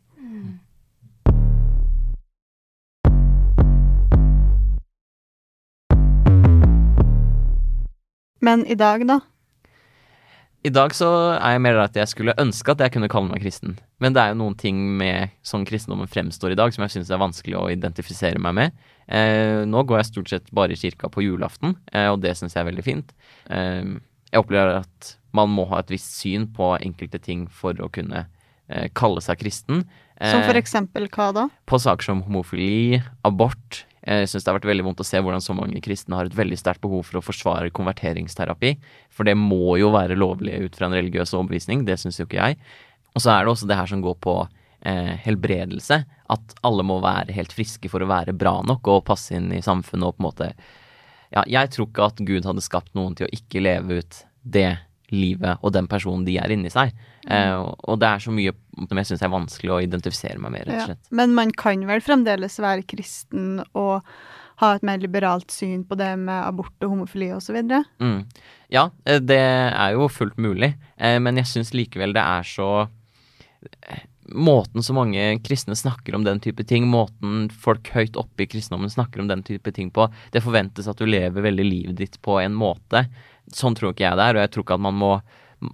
Men 8.44 8.64
i 8.66 8.76
dag, 8.78 9.04
da? 9.08 9.20
I 10.66 10.70
dag 10.74 10.94
så 10.96 11.08
er 11.36 11.54
jeg 11.54 11.62
mer 11.62 11.78
at 11.84 11.96
jeg 11.96 12.10
skulle 12.10 12.34
ønske 12.40 12.72
at 12.74 12.80
jeg 12.82 12.92
kunne 12.96 13.10
kalle 13.10 13.30
meg 13.30 13.44
kristen. 13.44 13.76
Men 14.02 14.14
det 14.14 14.22
er 14.22 14.32
jo 14.32 14.40
noen 14.40 14.56
ting 14.58 14.80
med 14.98 15.30
sånn 15.46 15.66
kristendommen 15.68 16.10
fremstår 16.10 16.54
i 16.54 16.58
dag 16.58 16.74
som 16.74 16.82
jeg 16.84 16.96
syns 16.96 17.12
er 17.14 17.22
vanskelig 17.22 17.56
å 17.60 17.68
identifisere 17.70 18.42
meg 18.42 18.56
med. 18.58 18.80
Eh, 19.06 19.62
nå 19.70 19.84
går 19.86 20.00
jeg 20.00 20.10
stort 20.10 20.32
sett 20.32 20.50
bare 20.54 20.74
i 20.74 20.80
kirka 20.80 21.10
på 21.14 21.22
julaften, 21.22 21.76
eh, 21.92 22.08
og 22.10 22.20
det 22.24 22.34
syns 22.38 22.56
jeg 22.56 22.64
er 22.64 22.70
veldig 22.72 22.86
fint. 22.86 23.14
Eh, 23.54 23.94
jeg 24.32 24.42
opplever 24.42 24.80
at 24.82 25.14
man 25.36 25.52
må 25.54 25.68
ha 25.70 25.80
et 25.82 25.92
visst 25.94 26.18
syn 26.18 26.48
på 26.54 26.74
enkelte 26.82 27.20
ting 27.22 27.46
for 27.52 27.78
å 27.78 27.90
kunne 27.92 28.26
eh, 28.26 28.88
kalle 28.98 29.22
seg 29.24 29.40
kristen. 29.40 29.84
som 30.18 30.42
for 30.42 30.56
eh, 30.56 30.62
eksempel 30.62 31.06
hva 31.14 31.30
da? 31.36 31.46
På 31.70 31.78
saker 31.80 32.10
som 32.10 32.24
homofili, 32.26 32.98
abort, 33.24 33.84
jeg 34.08 34.28
syns 34.30 34.44
det 34.44 34.50
har 34.50 34.56
vært 34.56 34.68
veldig 34.70 34.84
vondt 34.86 35.02
å 35.02 35.06
se 35.06 35.20
hvordan 35.20 35.42
så 35.44 35.54
mange 35.56 35.80
kristne 35.84 36.16
har 36.16 36.28
et 36.28 36.36
veldig 36.36 36.56
sterkt 36.56 36.80
behov 36.84 37.02
for 37.04 37.20
å 37.20 37.24
forsvare 37.24 37.72
konverteringsterapi. 37.76 38.70
For 39.12 39.28
det 39.28 39.34
må 39.36 39.76
jo 39.80 39.90
være 39.92 40.16
lovlig 40.16 40.62
ut 40.64 40.78
fra 40.78 40.88
en 40.88 40.96
religiøs 40.96 41.34
overbevisning. 41.36 41.84
Det 41.84 41.98
syns 42.00 42.20
jo 42.20 42.24
ikke 42.28 42.40
jeg. 42.40 42.56
Og 43.12 43.24
så 43.24 43.34
er 43.34 43.44
det 43.44 43.52
også 43.52 43.68
det 43.68 43.76
her 43.76 43.90
som 43.90 44.04
går 44.04 44.16
på 44.24 44.34
eh, 44.40 45.12
helbredelse. 45.26 46.00
At 46.32 46.56
alle 46.64 46.86
må 46.88 47.00
være 47.04 47.36
helt 47.36 47.52
friske 47.52 47.90
for 47.92 48.04
å 48.04 48.08
være 48.08 48.36
bra 48.36 48.58
nok 48.64 48.88
og 48.94 49.06
passe 49.10 49.36
inn 49.36 49.52
i 49.52 49.64
samfunnet 49.64 50.08
og 50.08 50.16
på 50.16 50.22
en 50.22 50.28
måte 50.30 50.52
Ja, 51.28 51.42
jeg 51.44 51.68
tror 51.74 51.90
ikke 51.90 52.08
at 52.08 52.20
Gud 52.24 52.46
hadde 52.48 52.64
skapt 52.64 52.94
noen 52.96 53.12
til 53.18 53.28
å 53.28 53.34
ikke 53.36 53.60
leve 53.60 54.00
ut 54.00 54.22
det 54.48 54.78
livet 55.12 55.60
og 55.60 55.72
den 55.76 55.88
personen 55.88 56.24
de 56.24 56.38
er 56.40 56.52
inni 56.52 56.72
seg. 56.72 56.94
Eh, 57.28 57.60
og 57.60 58.00
det 58.00 58.08
er 58.08 58.24
så 58.24 58.32
mye 58.32 58.54
som 58.88 59.00
jeg 59.00 59.10
syns 59.10 59.22
er 59.26 59.32
vanskelig 59.32 59.72
å 59.74 59.80
identifisere 59.84 60.40
meg 60.40 60.54
med, 60.54 60.66
rett 60.68 60.80
og 60.80 60.90
slett. 60.92 61.08
Ja, 61.10 61.16
men 61.20 61.34
man 61.36 61.52
kan 61.52 61.84
vel 61.88 62.04
fremdeles 62.04 62.58
være 62.62 62.86
kristen 62.88 63.58
og 63.76 64.06
ha 64.58 64.74
et 64.74 64.84
mer 64.86 64.98
liberalt 65.02 65.52
syn 65.54 65.84
på 65.86 65.98
det 65.98 66.10
med 66.18 66.38
abort 66.40 66.74
og 66.82 66.94
homofili 66.94 67.30
osv.? 67.34 67.58
Mm. 68.02 68.22
Ja, 68.74 68.88
eh, 69.04 69.20
det 69.22 69.38
er 69.38 69.96
jo 69.96 70.08
fullt 70.12 70.38
mulig, 70.40 70.72
eh, 70.96 71.18
men 71.22 71.40
jeg 71.40 71.50
syns 71.52 71.74
likevel 71.76 72.16
det 72.16 72.24
er 72.24 72.46
så 72.48 72.70
Måten 74.28 74.84
så 74.84 74.92
mange 74.92 75.22
kristne 75.40 75.72
snakker 75.74 76.14
om 76.14 76.22
den 76.22 76.38
type 76.44 76.60
ting, 76.68 76.84
måten 76.86 77.46
folk 77.48 77.88
høyt 77.94 78.18
oppe 78.20 78.44
i 78.44 78.46
kristendommen 78.46 78.92
snakker 78.92 79.22
om 79.22 79.30
den 79.30 79.40
type 79.42 79.72
ting 79.72 79.88
på, 79.90 80.04
det 80.34 80.42
forventes 80.44 80.86
at 80.86 81.00
du 81.00 81.08
lever 81.08 81.46
veldig 81.46 81.64
livet 81.64 81.96
ditt 81.96 82.18
på 82.22 82.36
en 82.42 82.54
måte 82.54 83.06
Sånn 83.56 83.72
tror 83.72 83.94
ikke 83.94 84.04
jeg 84.04 84.18
det 84.20 84.26
er, 84.28 84.36
og 84.36 84.42
jeg 84.44 84.52
tror 84.52 84.66
ikke 84.66 84.76
at 84.76 84.84
man 84.84 84.98
må 85.00 85.10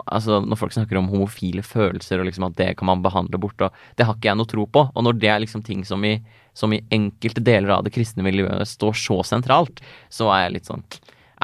Altså, 0.06 0.40
når 0.40 0.58
folk 0.60 0.74
snakker 0.74 0.98
om 0.98 1.10
homofile 1.12 1.64
følelser 1.64 2.20
og 2.20 2.28
liksom 2.28 2.46
at 2.48 2.56
det 2.60 2.70
kan 2.78 2.88
man 2.88 3.02
behandle 3.04 3.40
bort, 3.40 3.60
og 3.60 3.74
det 3.98 4.06
har 4.08 4.16
ikke 4.16 4.30
jeg 4.30 4.40
noe 4.40 4.50
tro 4.50 4.64
på. 4.64 4.86
Og 4.88 5.06
når 5.06 5.18
det 5.20 5.30
er 5.32 5.42
liksom 5.44 5.64
ting 5.66 5.84
som 5.88 6.04
i, 6.08 6.16
som 6.56 6.72
i 6.72 6.82
enkelte 6.94 7.44
deler 7.44 7.76
av 7.76 7.84
det 7.84 7.92
kristne 7.94 8.24
miljøet 8.26 8.68
står 8.70 8.96
så 8.98 9.20
sentralt, 9.34 9.84
så 10.12 10.30
er 10.32 10.46
jeg 10.46 10.56
litt 10.58 10.70
sånn 10.72 10.86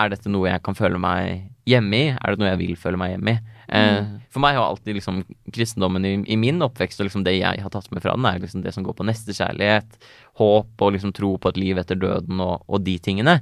Er 0.01 0.09
dette 0.13 0.31
noe 0.33 0.49
jeg 0.49 0.63
kan 0.65 0.77
føle 0.79 0.99
meg 1.03 1.51
hjemme 1.69 1.97
i? 1.97 2.13
Er 2.15 2.33
det 2.33 2.41
noe 2.41 2.53
jeg 2.53 2.61
vil 2.63 2.77
føle 2.79 3.01
meg 3.01 3.17
hjemme 3.17 3.37
i? 3.37 3.57
Eh, 3.71 3.99
mm. 4.03 4.15
for 4.35 4.43
meg 4.43 4.57
har 4.59 4.67
alltid 4.67 4.97
liksom 4.97 5.21
kristendommen 5.55 6.07
i, 6.07 6.15
i, 6.27 6.37
min 6.41 6.59
oppvekst 6.65 6.99
og 7.03 7.07
liksom 7.07 7.23
det 7.23 7.37
jeg 7.37 7.63
har 7.63 7.71
tatt 7.71 7.87
med 7.95 8.03
fra 8.03 8.17
den, 8.17 8.27
er 8.27 8.41
liksom 8.43 8.65
det 8.65 8.73
som 8.75 8.83
går 8.83 8.97
på 8.99 9.07
nestekjærlighet, 9.07 9.99
håp 10.41 10.83
og 10.83 10.95
liksom 10.97 11.13
tro 11.15 11.37
på 11.39 11.53
et 11.53 11.61
liv 11.61 11.79
etter 11.79 12.01
døden 12.01 12.43
og, 12.43 12.65
og 12.67 12.83
de 12.83 12.97
tingene. 12.99 13.39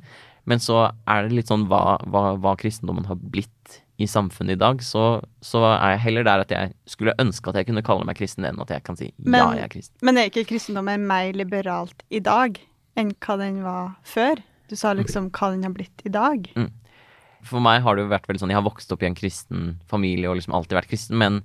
Men 0.49 0.61
så 0.61 0.91
er 1.09 1.25
det 1.25 1.39
litt 1.39 1.53
sånn 1.53 1.65
hva, 1.71 1.97
hva, 2.09 2.33
hva 2.41 2.57
kristendommen 2.61 3.09
har 3.09 3.17
blitt 3.21 3.81
i 3.99 4.07
samfunnet 4.07 4.55
i 4.55 4.61
dag, 4.61 4.83
så, 4.87 5.05
så, 5.43 5.65
er 5.73 5.97
jeg 5.97 6.03
heller 6.05 6.27
der 6.29 6.45
at 6.45 6.53
jeg 6.55 6.75
skulle 6.87 7.17
ønske 7.19 7.51
at 7.51 7.59
jeg 7.59 7.67
kunne 7.67 7.83
kalle 7.87 8.07
meg 8.07 8.19
kristen, 8.19 8.47
enn 8.47 8.61
at 8.63 8.71
jeg 8.71 8.85
kan 8.87 8.99
si 8.99 9.11
men, 9.19 9.41
ja, 9.41 9.49
jeg 9.59 9.65
er 9.67 9.73
kristen. 9.73 9.97
Men 10.07 10.21
er 10.21 10.31
ikke 10.31 10.47
kristendommen 10.53 11.07
mer 11.09 11.33
liberalt 11.35 12.05
i 12.15 12.23
dag 12.23 12.61
enn 12.99 13.11
hva 13.19 13.39
den 13.41 13.63
var 13.67 13.97
før? 14.07 14.43
Du 14.71 14.77
sa 14.79 14.93
liksom 14.95 15.33
hva 15.35 15.51
den 15.55 15.67
har 15.67 15.75
blitt 15.75 16.05
i 16.07 16.13
dag. 16.15 16.47
Mm. 16.55 16.71
For 17.49 17.63
meg 17.65 17.83
har 17.83 17.97
det 17.97 18.05
jo 18.05 18.11
vært 18.11 18.27
veldig 18.29 18.43
sånn 18.43 18.51
Jeg 18.51 18.59
har 18.59 18.67
vokst 18.67 18.91
opp 18.93 19.03
i 19.05 19.09
en 19.09 19.17
kristen 19.17 19.67
familie 19.91 20.31
og 20.31 20.39
liksom 20.39 20.55
alltid 20.59 20.79
vært 20.79 20.91
kristen, 20.91 21.19
men 21.19 21.43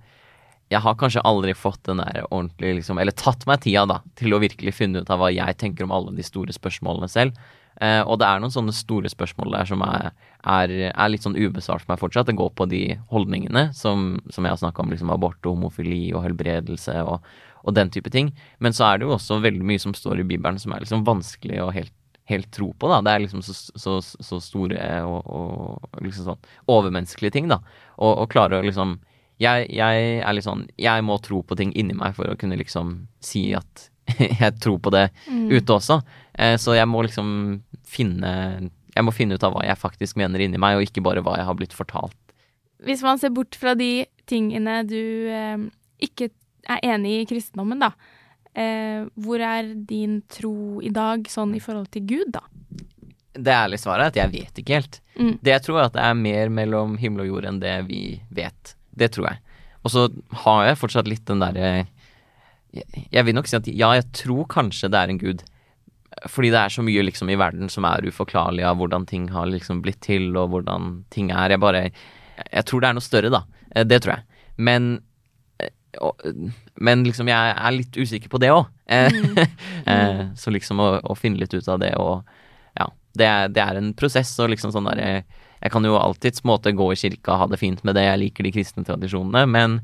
jeg 0.74 0.82
har 0.82 0.96
kanskje 0.98 1.22
aldri 1.28 1.54
fått 1.58 1.84
den 1.86 2.02
der 2.02 2.24
ordentlig 2.30 2.80
liksom 2.80 3.02
Eller 3.02 3.16
tatt 3.18 3.46
meg 3.50 3.62
tida, 3.66 3.86
da, 3.90 4.00
til 4.18 4.34
å 4.34 4.42
virkelig 4.42 4.74
finne 4.78 5.04
ut 5.04 5.12
av 5.14 5.22
hva 5.22 5.30
jeg 5.34 5.58
tenker 5.62 5.86
om 5.86 5.94
alle 5.94 6.14
de 6.18 6.26
store 6.26 6.54
spørsmålene 6.56 7.10
selv. 7.12 7.38
Uh, 7.82 8.04
og 8.06 8.20
det 8.22 8.28
er 8.28 8.42
noen 8.42 8.54
sånne 8.54 8.74
store 8.76 9.10
spørsmål 9.10 9.56
der 9.56 9.70
som 9.70 9.82
er, 9.86 10.12
er, 10.46 10.74
er, 10.92 11.08
litt 11.10 11.26
sånn 11.26 11.38
ubesvart 11.38 11.84
for 11.84 11.94
meg 11.94 12.02
fortsatt. 12.04 12.30
Det 12.30 12.38
går 12.38 12.52
på 12.58 12.68
de 12.70 12.84
holdningene 13.10 13.70
som, 13.78 14.20
som 14.34 14.46
jeg 14.46 14.54
har 14.54 14.62
snakka 14.62 14.84
om, 14.84 14.94
liksom 14.94 15.14
abort 15.14 15.42
og 15.48 15.58
homofili 15.58 16.06
og 16.14 16.26
helbredelse 16.28 17.00
og, 17.02 17.26
og, 17.64 17.74
den 17.78 17.90
type 17.94 18.14
ting. 18.14 18.30
Men 18.62 18.78
så 18.78 18.88
er 18.88 19.02
det 19.02 19.10
jo 19.10 19.16
også 19.18 19.42
veldig 19.44 19.66
mye 19.74 19.82
som 19.82 19.96
står 19.98 20.22
i 20.22 20.28
Bibelen 20.36 20.62
som 20.62 20.76
er 20.76 20.86
liksom 20.86 21.06
vanskelig 21.08 21.64
å 21.64 21.72
helt, 21.74 21.96
helt 22.30 22.52
tro 22.56 22.70
på, 22.78 22.92
da. 22.92 23.02
Det 23.04 23.16
er 23.16 23.26
liksom 23.26 23.42
så, 23.44 23.56
så, 23.58 23.98
så 24.04 24.40
store 24.44 24.92
og, 25.10 25.26
og, 25.26 26.04
liksom 26.06 26.30
sånn 26.30 26.52
overmenneskelige 26.72 27.40
ting, 27.40 27.50
da. 27.52 27.60
Og, 27.98 28.14
og 28.14 28.30
klare 28.32 28.62
å 28.62 28.68
liksom 28.68 29.00
jeg, 29.42 29.66
jeg, 29.74 30.02
er 30.22 30.36
litt 30.36 30.46
sånn 30.46 30.68
Jeg 30.80 31.04
må 31.04 31.18
tro 31.26 31.42
på 31.44 31.58
ting 31.58 31.72
inni 31.74 31.96
meg 31.98 32.14
for 32.16 32.30
å 32.30 32.38
kunne 32.40 32.56
liksom 32.60 32.94
si 33.24 33.48
at 33.58 33.90
jeg 34.20 34.52
tror 34.62 34.78
på 34.84 34.92
det 34.94 35.08
mm. 35.26 35.48
ute 35.52 35.78
også. 35.78 36.02
Eh, 36.34 36.56
så 36.58 36.76
jeg 36.78 36.90
må 36.90 37.04
liksom 37.06 37.28
finne 37.86 38.32
Jeg 38.94 39.06
må 39.06 39.14
finne 39.14 39.38
ut 39.38 39.44
av 39.46 39.56
hva 39.56 39.66
jeg 39.66 39.80
faktisk 39.82 40.18
mener 40.22 40.42
inni 40.44 40.60
meg, 40.62 40.78
og 40.78 40.86
ikke 40.86 41.04
bare 41.06 41.24
hva 41.26 41.38
jeg 41.40 41.48
har 41.48 41.58
blitt 41.58 41.74
fortalt. 41.74 42.18
Hvis 42.84 43.02
man 43.06 43.18
ser 43.18 43.34
bort 43.34 43.56
fra 43.58 43.74
de 43.78 44.06
tingene 44.30 44.82
du 44.86 45.30
eh, 45.34 45.64
ikke 46.04 46.30
er 46.70 46.84
enig 46.94 47.16
i 47.22 47.30
kristendommen, 47.30 47.82
da. 47.82 47.94
Eh, 48.54 49.08
hvor 49.18 49.42
er 49.42 49.72
din 49.74 50.20
tro 50.30 50.82
i 50.86 50.92
dag 50.94 51.26
sånn 51.32 51.56
i 51.58 51.62
forhold 51.64 51.90
til 51.96 52.06
Gud, 52.12 52.36
da? 52.36 52.44
Det 53.34 53.50
ærlige 53.50 53.82
svaret 53.82 54.06
er 54.06 54.12
at 54.12 54.20
jeg 54.20 54.34
vet 54.36 54.62
ikke 54.62 54.78
helt. 54.78 55.00
Mm. 55.18 55.34
Det 55.42 55.56
jeg 55.56 55.66
tror 55.66 55.80
er 55.80 55.88
at 55.88 55.98
det 55.98 56.06
er 56.06 56.22
mer 56.22 56.54
mellom 56.54 57.00
himmel 57.02 57.26
og 57.26 57.32
jord 57.32 57.50
enn 57.50 57.64
det 57.64 57.80
vi 57.88 58.04
vet. 58.30 58.76
Det 58.94 59.10
tror 59.16 59.32
jeg. 59.32 59.42
Og 59.82 59.96
så 59.96 60.06
har 60.46 60.68
jeg 60.68 60.80
fortsatt 60.84 61.10
litt 61.10 61.26
den 61.28 61.42
derre 61.42 61.74
jeg 62.74 63.26
vil 63.28 63.36
nok 63.38 63.50
si 63.50 63.58
at 63.58 63.68
ja, 63.70 63.92
jeg 63.98 64.08
tror 64.18 64.48
kanskje 64.50 64.90
det 64.90 65.00
er 65.00 65.12
en 65.12 65.22
gud. 65.22 65.44
Fordi 66.32 66.52
det 66.54 66.60
er 66.60 66.72
så 66.72 66.84
mye 66.86 67.04
liksom 67.04 67.32
i 67.32 67.40
verden 67.40 67.72
som 67.72 67.86
er 67.88 68.06
uforklarlig 68.08 68.64
av 68.68 68.78
hvordan 68.80 69.08
ting 69.10 69.28
har 69.34 69.50
liksom 69.50 69.82
blitt 69.84 70.02
til, 70.06 70.30
og 70.40 70.54
hvordan 70.54 71.04
ting 71.14 71.32
er. 71.32 71.56
Jeg 71.56 71.64
bare 71.64 71.90
Jeg 72.52 72.66
tror 72.66 72.82
det 72.82 72.90
er 72.90 72.96
noe 72.98 73.06
større, 73.06 73.30
da. 73.34 73.44
Eh, 73.76 73.86
det 73.86 74.02
tror 74.04 74.16
jeg. 74.16 74.46
Men 74.58 75.02
eh, 75.60 75.74
men 76.76 77.04
liksom, 77.06 77.28
jeg 77.30 77.54
er 77.54 77.76
litt 77.76 77.98
usikker 77.98 78.32
på 78.32 78.40
det 78.42 78.50
òg. 78.54 78.66
Mm. 78.90 79.36
mm. 79.86 80.36
så 80.38 80.52
liksom 80.52 80.80
å, 80.82 80.90
å, 81.04 81.16
finne 81.16 81.40
litt 81.40 81.54
ut 81.54 81.68
av 81.68 81.80
det 81.84 81.94
og 82.00 82.24
Ja. 82.78 82.90
Det 83.14 83.26
er, 83.30 83.52
det 83.54 83.62
er 83.62 83.78
en 83.78 83.92
prosess 83.94 84.32
og 84.42 84.50
liksom 84.50 84.72
sånn 84.74 84.88
derre 84.90 85.22
Jeg 85.62 85.72
kan 85.72 85.86
jo 85.86 86.00
alltids 86.00 86.42
måte 86.44 86.74
gå 86.74 86.88
i 86.92 86.98
kirka, 86.98 87.36
og 87.36 87.40
ha 87.44 87.48
det 87.52 87.60
fint 87.62 87.84
med 87.86 87.96
det, 87.96 88.08
jeg 88.08 88.20
liker 88.20 88.44
de 88.48 88.52
kristne 88.56 88.84
tradisjonene, 88.84 89.46
men 89.48 89.78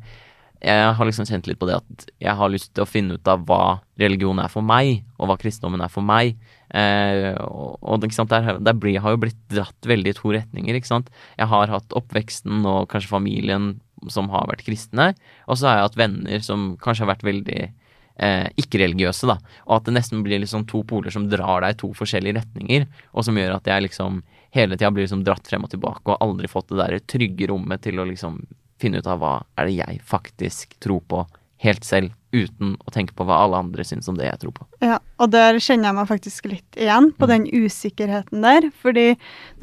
jeg 0.60 0.94
har 0.98 1.08
liksom 1.08 1.28
kjent 1.28 1.48
litt 1.48 1.60
på 1.60 1.68
det 1.70 1.78
at 1.80 2.06
jeg 2.20 2.36
har 2.36 2.52
lyst 2.52 2.74
til 2.74 2.84
å 2.84 2.90
finne 2.90 3.16
ut 3.16 3.30
av 3.32 3.46
hva 3.48 3.80
religion 4.00 4.42
er 4.44 4.52
for 4.52 4.66
meg, 4.66 5.06
og 5.16 5.30
hva 5.30 5.38
kristendommen 5.40 5.84
er 5.86 5.92
for 5.92 6.04
meg. 6.04 6.36
Eh, 6.76 7.32
og, 7.40 7.78
og 7.80 8.04
der, 8.04 8.50
der 8.60 8.76
blir, 8.76 9.00
har 9.00 9.16
jo 9.16 9.22
blitt 9.24 9.40
dratt 9.52 9.88
veldig 9.88 10.12
i 10.12 10.18
to 10.18 10.34
retninger, 10.36 10.76
ikke 10.76 10.92
sant. 10.92 11.12
Jeg 11.40 11.48
har 11.52 11.72
hatt 11.72 11.96
oppveksten 11.96 12.68
og 12.68 12.90
kanskje 12.92 13.14
familien 13.14 13.72
som 14.12 14.28
har 14.34 14.50
vært 14.52 14.66
kristne, 14.68 15.14
og 15.48 15.60
så 15.60 15.70
har 15.70 15.80
jeg 15.80 15.88
hatt 15.88 16.02
venner 16.02 16.44
som 16.44 16.74
kanskje 16.80 17.06
har 17.06 17.14
vært 17.14 17.28
veldig 17.28 17.62
eh, 17.64 18.48
ikke-religiøse, 18.60 19.32
da. 19.32 19.40
Og 19.70 19.80
at 19.80 19.88
det 19.88 19.96
nesten 19.96 20.24
blir 20.28 20.44
liksom 20.44 20.68
to 20.68 20.84
poler 20.88 21.16
som 21.16 21.28
drar 21.32 21.64
deg 21.64 21.76
i 21.76 21.80
to 21.80 21.94
forskjellige 21.96 22.42
retninger, 22.42 22.88
og 23.16 23.28
som 23.28 23.40
gjør 23.40 23.58
at 23.58 23.72
jeg 23.72 23.88
liksom 23.88 24.22
hele 24.56 24.76
tida 24.76 24.92
blir 24.92 25.06
liksom 25.06 25.24
dratt 25.24 25.48
frem 25.48 25.66
og 25.66 25.72
tilbake 25.72 26.10
og 26.10 26.24
aldri 26.26 26.50
fått 26.50 26.72
det 26.72 26.80
der 26.80 27.04
trygge 27.08 27.52
rommet 27.52 27.84
til 27.86 28.02
å 28.02 28.08
liksom 28.10 28.42
finne 28.80 29.02
ut 29.02 29.10
av 29.10 29.20
hva 29.22 29.36
er 29.60 29.70
det 29.70 29.78
jeg 29.82 30.00
faktisk 30.08 30.80
tror 30.84 31.04
på 31.12 31.26
helt 31.60 31.84
selv, 31.84 32.16
uten 32.30 32.76
å 32.86 32.92
tenke 32.94 33.16
på 33.18 33.26
hva 33.26 33.40
alle 33.44 33.58
andre 33.64 33.84
syns 33.88 34.08
om 34.08 34.18
det 34.18 34.28
jeg 34.28 34.40
tror 34.44 34.54
på. 34.60 34.66
Ja, 34.86 35.00
og 35.20 35.32
der 35.34 35.58
kjenner 35.58 35.90
jeg 35.90 35.98
meg 35.98 36.10
faktisk 36.12 36.46
litt 36.48 36.78
igjen 36.78 37.10
på 37.18 37.28
den 37.30 37.48
usikkerheten 37.50 38.46
der. 38.46 38.68
Fordi 38.84 39.08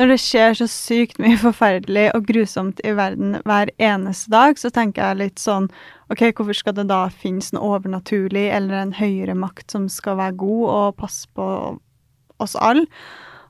når 0.01 0.13
det 0.13 0.19
skjer 0.25 0.59
så 0.59 0.67
sykt 0.71 1.21
mye 1.23 1.39
forferdelig 1.47 2.09
og 2.17 2.27
grusomt 2.29 2.83
i 2.85 2.95
verden 2.99 3.39
hver 3.47 3.71
eneste 3.79 4.35
dag, 4.35 4.59
så 4.61 4.73
tenker 4.75 5.05
jeg 5.05 5.21
litt 5.23 5.43
sånn 5.43 5.71
OK, 6.13 6.27
hvorfor 6.35 6.59
skal 6.59 6.77
det 6.77 6.89
da 6.91 7.07
finnes 7.11 7.53
noe 7.55 7.79
overnaturlig 7.79 8.49
eller 8.55 8.83
en 8.83 8.97
høyere 8.99 9.39
makt 9.39 9.73
som 9.75 9.89
skal 9.91 10.19
være 10.21 10.39
god 10.43 10.67
og 10.75 10.99
passe 11.01 11.31
på 11.39 11.49
oss 12.43 12.59
alle? 12.61 12.85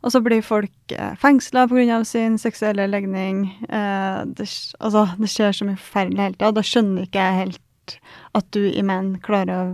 Og 0.06 0.12
så 0.14 0.22
blir 0.22 0.44
folk 0.46 0.94
eh, 0.94 1.14
fengsla 1.18 1.66
pga. 1.66 2.04
sin 2.06 2.38
seksuelle 2.38 2.86
legning. 2.86 3.46
Eh, 3.68 4.20
det, 4.38 4.46
altså, 4.78 5.08
det 5.18 5.30
skjer 5.32 5.52
så 5.52 5.66
mye 5.66 5.80
forferdelig 5.80 6.22
hele 6.22 6.38
tida. 6.38 6.52
Da 6.54 6.62
skjønner 6.62 7.08
ikke 7.08 7.24
jeg 7.24 7.40
helt 7.42 7.96
at 8.38 8.46
du 8.54 8.62
i 8.70 8.82
menn 8.86 9.16
klarer 9.22 9.56
å, 9.56 9.66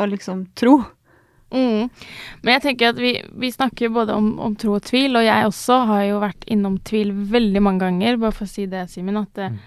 å 0.00 0.06
liksom 0.08 0.46
tro. 0.56 0.78
Mm. 1.54 1.90
Men 2.42 2.56
jeg 2.56 2.64
tenker 2.64 2.94
at 2.94 2.98
vi, 2.98 3.12
vi 3.38 3.52
snakker 3.52 3.92
både 3.94 4.16
om, 4.16 4.32
om, 4.42 4.56
tro 4.58 4.78
og 4.78 4.84
tvil, 4.88 5.14
og 5.18 5.26
jeg 5.26 5.50
også 5.50 5.78
har 5.90 6.02
jo 6.08 6.18
vært 6.24 6.48
innom 6.50 6.80
tvil 6.88 7.12
veldig 7.30 7.62
mange 7.62 7.84
ganger, 7.84 8.18
bare 8.18 8.34
for 8.34 8.48
å 8.48 8.50
si 8.50 8.66
det, 8.70 8.88
Simen, 8.90 9.20
at 9.20 9.30
det, 9.38 9.52
mm. 9.52 9.60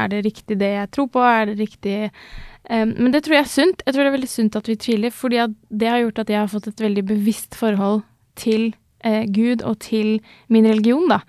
er 0.00 0.10
det 0.14 0.24
riktig 0.26 0.58
det 0.64 0.72
jeg 0.74 0.92
tror 0.96 1.12
på, 1.14 1.22
er 1.22 1.52
det 1.52 1.58
riktig 1.60 1.96
um, 2.08 2.96
Men 2.96 3.14
det 3.14 3.22
tror 3.26 3.38
jeg 3.38 3.46
er 3.46 3.54
sunt. 3.54 3.84
Jeg 3.84 3.94
tror 3.94 4.02
det 4.02 4.10
er 4.10 4.18
veldig 4.18 4.32
sunt 4.34 4.58
at 4.58 4.72
vi 4.72 4.80
tviler, 4.88 5.14
fordi 5.14 5.46
det 5.68 5.92
har 5.92 6.02
gjort 6.02 6.22
at 6.24 6.34
jeg 6.34 6.40
har 6.42 6.52
fått 6.56 6.70
et 6.72 6.84
veldig 6.88 7.06
bevisst 7.12 7.58
forhold 7.58 8.02
til 8.38 8.70
uh, 9.06 9.24
Gud 9.30 9.62
og 9.62 9.78
til 9.84 10.18
min 10.48 10.66
religion, 10.68 11.08
da. 11.10 11.22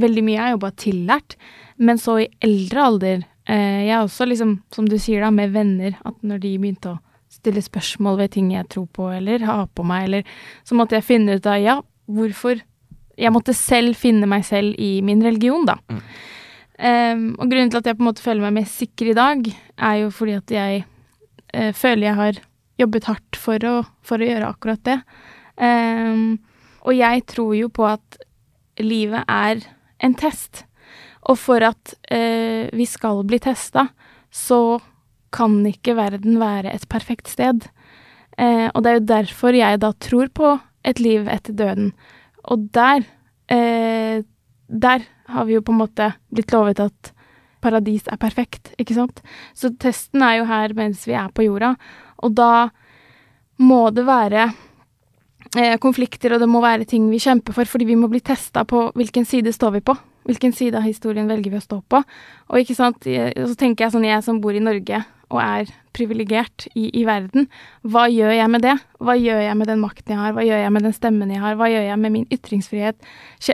Veldig 0.00 0.24
mye 0.24 0.40
er 0.40 0.54
jo 0.54 0.62
bare 0.62 0.80
tillært, 0.80 1.38
men 1.76 1.98
så 2.00 2.22
i 2.22 2.30
eldre 2.44 2.84
alder 2.88 3.24
Eh, 3.44 3.80
jeg 3.84 3.92
er 3.92 4.00
også 4.00 4.24
liksom, 4.28 4.54
som 4.72 4.86
du 4.88 4.96
sier 5.00 5.24
da, 5.24 5.30
med 5.34 5.52
venner, 5.52 5.98
at 6.08 6.16
når 6.24 6.40
de 6.40 6.54
begynte 6.60 6.94
å 6.94 7.00
stille 7.32 7.60
spørsmål 7.64 8.22
ved 8.22 8.32
ting 8.36 8.52
jeg 8.54 8.68
tror 8.72 8.86
på 8.94 9.08
eller 9.12 9.44
har 9.44 9.66
på 9.74 9.84
meg, 9.86 10.06
eller 10.08 10.30
så 10.64 10.78
måtte 10.78 10.96
jeg 10.96 11.06
finne 11.08 11.36
ut 11.36 11.50
av 11.50 11.60
ja, 11.60 11.80
hvorfor 12.06 12.62
Jeg 13.14 13.30
måtte 13.30 13.52
selv 13.54 13.94
finne 13.94 14.26
meg 14.26 14.42
selv 14.42 14.74
i 14.82 14.98
min 15.06 15.20
religion, 15.22 15.62
da. 15.62 15.76
Mm. 15.86 15.98
Um, 16.74 17.20
og 17.38 17.46
grunnen 17.46 17.68
til 17.70 17.78
at 17.78 17.86
jeg 17.86 17.94
på 17.94 18.02
en 18.02 18.08
måte 18.08 18.24
føler 18.24 18.42
meg 18.42 18.56
mer 18.56 18.66
sikker 18.66 19.12
i 19.12 19.14
dag, 19.14 19.44
er 19.78 20.00
jo 20.00 20.08
fordi 20.10 20.32
at 20.34 20.50
jeg 20.50 20.80
uh, 21.54 21.70
føler 21.70 22.08
jeg 22.08 22.18
har 22.18 22.40
jobbet 22.82 23.06
hardt 23.06 23.38
for 23.38 23.68
å, 23.70 23.74
for 24.02 24.18
å 24.18 24.26
gjøre 24.26 24.48
akkurat 24.50 24.82
det. 24.90 24.96
Um, 25.54 26.42
og 26.84 26.96
jeg 26.96 27.24
tror 27.30 27.54
jo 27.56 27.70
på 27.72 27.86
at 27.88 28.18
livet 28.80 29.24
er 29.30 29.62
en 30.04 30.16
test. 30.18 30.64
Og 31.24 31.38
for 31.40 31.64
at 31.64 31.94
eh, 32.12 32.68
vi 32.74 32.86
skal 32.88 33.22
bli 33.24 33.40
testa, 33.40 33.88
så 34.28 34.78
kan 35.34 35.62
ikke 35.66 35.96
verden 35.98 36.38
være 36.40 36.74
et 36.74 36.86
perfekt 36.90 37.30
sted. 37.32 37.64
Eh, 38.36 38.68
og 38.68 38.82
det 38.84 38.90
er 38.90 38.98
jo 38.98 39.08
derfor 39.08 39.56
jeg 39.56 39.80
da 39.82 39.92
tror 39.96 40.30
på 40.34 40.52
et 40.84 41.00
liv 41.00 41.28
etter 41.32 41.56
døden. 41.56 41.92
Og 42.44 42.68
der 42.74 43.06
eh, 43.48 44.22
Der 44.64 45.02
har 45.28 45.44
vi 45.44 45.54
jo 45.54 45.60
på 45.60 45.72
en 45.72 45.78
måte 45.78 46.06
blitt 46.32 46.52
lovet 46.52 46.80
at 46.80 47.12
paradis 47.60 48.06
er 48.08 48.16
perfekt, 48.16 48.72
ikke 48.80 48.96
sant? 48.96 49.20
Så 49.54 49.70
testen 49.80 50.22
er 50.24 50.38
jo 50.38 50.46
her 50.48 50.72
mens 50.76 51.04
vi 51.06 51.12
er 51.12 51.28
på 51.32 51.44
jorda, 51.44 51.74
og 52.24 52.32
da 52.36 52.70
må 53.60 53.90
det 53.94 54.06
være 54.08 54.48
konflikter, 55.82 56.34
og 56.34 56.42
det 56.42 56.48
må 56.50 56.62
være 56.64 56.88
ting 56.88 57.06
vi 57.12 57.22
kjemper 57.22 57.56
for, 57.56 57.68
fordi 57.70 57.86
vi 57.88 57.98
må 57.98 58.10
bli 58.12 58.22
testa 58.24 58.64
på 58.68 58.88
hvilken 58.98 59.26
side 59.28 59.52
står 59.54 59.78
vi 59.78 59.84
på. 59.86 59.96
Hvilken 60.24 60.54
side 60.56 60.78
av 60.78 60.86
historien 60.88 61.28
velger 61.28 61.52
vi 61.52 61.60
å 61.60 61.64
stå 61.64 61.82
på? 61.84 62.00
Og 62.48 62.60
ikke 62.60 62.76
sant, 62.76 63.04
så 63.04 63.54
tenker 63.60 63.84
jeg 63.84 63.92
sånn, 63.92 64.06
jeg 64.08 64.24
som 64.24 64.40
bor 64.40 64.56
i 64.56 64.62
Norge 64.64 65.02
og 65.34 65.40
er 65.42 65.70
privilegert 65.94 66.66
i, 66.74 66.88
i, 66.90 67.04
verden, 67.06 67.46
hva 67.86 68.06
gjør 68.10 68.32
jeg 68.34 68.50
med 68.50 68.64
det? 68.64 68.74
Hva 69.04 69.14
gjør 69.18 69.40
jeg 69.44 69.56
med 69.60 69.68
den 69.70 69.80
makten 69.82 70.14
jeg 70.14 70.20
har? 70.20 70.32
Hva 70.34 70.44
gjør 70.46 70.62
jeg 70.64 70.72
med 70.74 70.86
den 70.86 70.94
stemmen 70.96 71.30
jeg 71.30 71.42
har? 71.42 71.58
Hva 71.58 71.68
gjør 71.70 71.84
jeg 71.86 72.00
med 72.02 72.14
min 72.16 72.24
ytringsfrihet? 72.34 73.10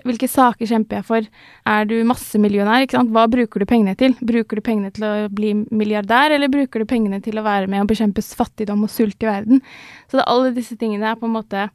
Hvilke 0.09 0.29
saker 0.31 0.71
kjemper 0.71 1.01
jeg 1.01 1.09
for? 1.09 1.29
Er 1.75 1.89
du 1.91 1.99
massemillionær, 2.09 2.87
ikke 2.87 2.97
sant? 2.97 3.13
Hva 3.13 3.27
bruker 3.31 3.61
du 3.61 3.69
pengene 3.69 3.97
til? 4.01 4.17
Bruker 4.25 4.61
du 4.61 4.65
pengene 4.65 4.93
til 4.97 5.05
å 5.07 5.13
bli 5.33 5.53
milliardær, 5.69 6.37
eller 6.37 6.53
bruker 6.53 6.83
du 6.83 6.89
pengene 6.89 7.21
til 7.25 7.41
å 7.41 7.45
være 7.47 7.69
med 7.71 7.85
og 7.85 7.93
bekjempe 7.93 8.25
fattigdom 8.25 8.87
og 8.87 8.93
sult 8.93 9.21
i 9.21 9.29
verden? 9.29 9.61
Så 10.09 10.21
det, 10.21 10.27
alle 10.27 10.55
disse 10.57 10.79
tingene 10.81 11.13
er 11.13 11.21
på 11.21 11.29
en 11.29 11.37
måte 11.37 11.69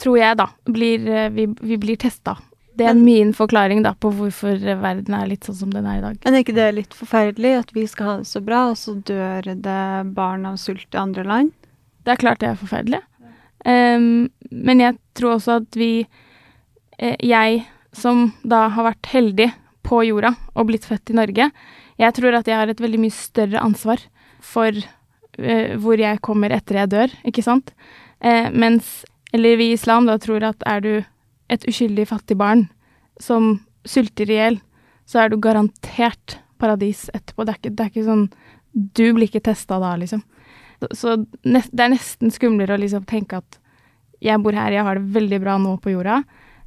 tror 0.00 0.18
jeg, 0.18 0.38
da, 0.40 0.48
blir, 0.66 1.06
vi, 1.34 1.46
vi 1.60 1.78
blir 1.80 2.00
testa 2.00 2.36
det 2.74 2.86
er 2.90 2.96
min 2.98 3.30
forklaring 3.34 3.84
da 3.84 3.92
på 3.94 4.10
hvorfor 4.16 4.58
verden 4.82 5.14
er 5.14 5.28
litt 5.30 5.46
sånn 5.46 5.56
som 5.60 5.74
den 5.74 5.86
er 5.86 6.00
i 6.00 6.02
dag. 6.02 6.16
Men 6.24 6.34
er 6.34 6.42
ikke 6.42 6.56
det 6.56 6.68
litt 6.74 6.96
forferdelig 6.96 7.52
at 7.60 7.70
vi 7.76 7.84
skal 7.90 8.08
ha 8.08 8.14
det 8.18 8.28
så 8.28 8.42
bra, 8.42 8.64
og 8.72 8.78
så 8.80 8.96
dør 8.98 9.46
det 9.46 9.82
barn 10.16 10.46
av 10.48 10.58
sult 10.58 10.88
i 10.90 11.00
andre 11.00 11.26
land? 11.28 11.52
Det 12.04 12.14
er 12.14 12.20
klart 12.20 12.42
det 12.42 12.50
er 12.50 12.58
forferdelig. 12.58 13.00
Um, 13.64 14.26
men 14.50 14.82
jeg 14.82 14.98
tror 15.16 15.38
også 15.38 15.60
at 15.62 15.76
vi 15.78 16.04
eh, 16.98 17.14
Jeg 17.24 17.62
som 17.96 18.26
da 18.42 18.66
har 18.74 18.90
vært 18.90 19.08
heldig 19.08 19.46
på 19.86 20.02
jorda 20.04 20.34
og 20.52 20.66
blitt 20.68 20.84
født 20.84 21.14
i 21.14 21.16
Norge, 21.16 21.46
jeg 21.96 22.16
tror 22.16 22.34
at 22.34 22.48
jeg 22.50 22.58
har 22.58 22.68
et 22.68 22.82
veldig 22.82 23.00
mye 23.00 23.14
større 23.14 23.62
ansvar 23.62 24.02
for 24.42 24.74
eh, 24.74 25.76
hvor 25.78 26.00
jeg 26.00 26.20
kommer 26.26 26.52
etter 26.52 26.82
jeg 26.82 26.90
dør, 26.90 27.14
ikke 27.22 27.44
sant? 27.46 27.70
Eh, 28.18 28.50
mens 28.50 29.04
Eller 29.34 29.58
vi 29.58 29.72
i 29.72 29.74
islam 29.74 30.06
da 30.06 30.14
tror 30.22 30.44
at 30.46 30.62
er 30.70 30.84
du 30.84 30.92
et 31.50 31.66
uskyldig 31.66 32.06
fattig 32.06 32.36
barn 32.38 32.68
som 33.20 33.56
sulter 33.84 34.30
i 34.30 34.38
hjel, 34.38 34.60
så 35.10 35.24
er 35.24 35.32
du 35.32 35.40
garantert 35.42 36.38
paradis 36.62 37.08
etterpå. 37.10 37.44
Det 37.44 37.54
er 37.54 37.58
ikke, 37.58 37.72
det 37.74 37.84
er 37.84 37.90
ikke 37.92 38.06
sånn 38.06 38.24
Du 38.74 39.04
blir 39.14 39.28
ikke 39.28 39.44
testa 39.50 39.78
da, 39.78 39.92
liksom. 39.98 40.22
Så, 40.80 40.88
så 40.98 41.16
nest, 41.46 41.70
det 41.70 41.84
er 41.84 41.92
nesten 41.92 42.32
skumlere 42.34 42.74
å 42.74 42.80
liksom 42.80 43.04
tenke 43.10 43.38
at 43.42 43.58
jeg 44.24 44.40
bor 44.42 44.56
her, 44.56 44.72
jeg 44.72 44.86
har 44.86 44.98
det 44.98 45.14
veldig 45.14 45.38
bra 45.42 45.58
nå 45.60 45.76
på 45.82 45.92
jorda, 45.92 46.22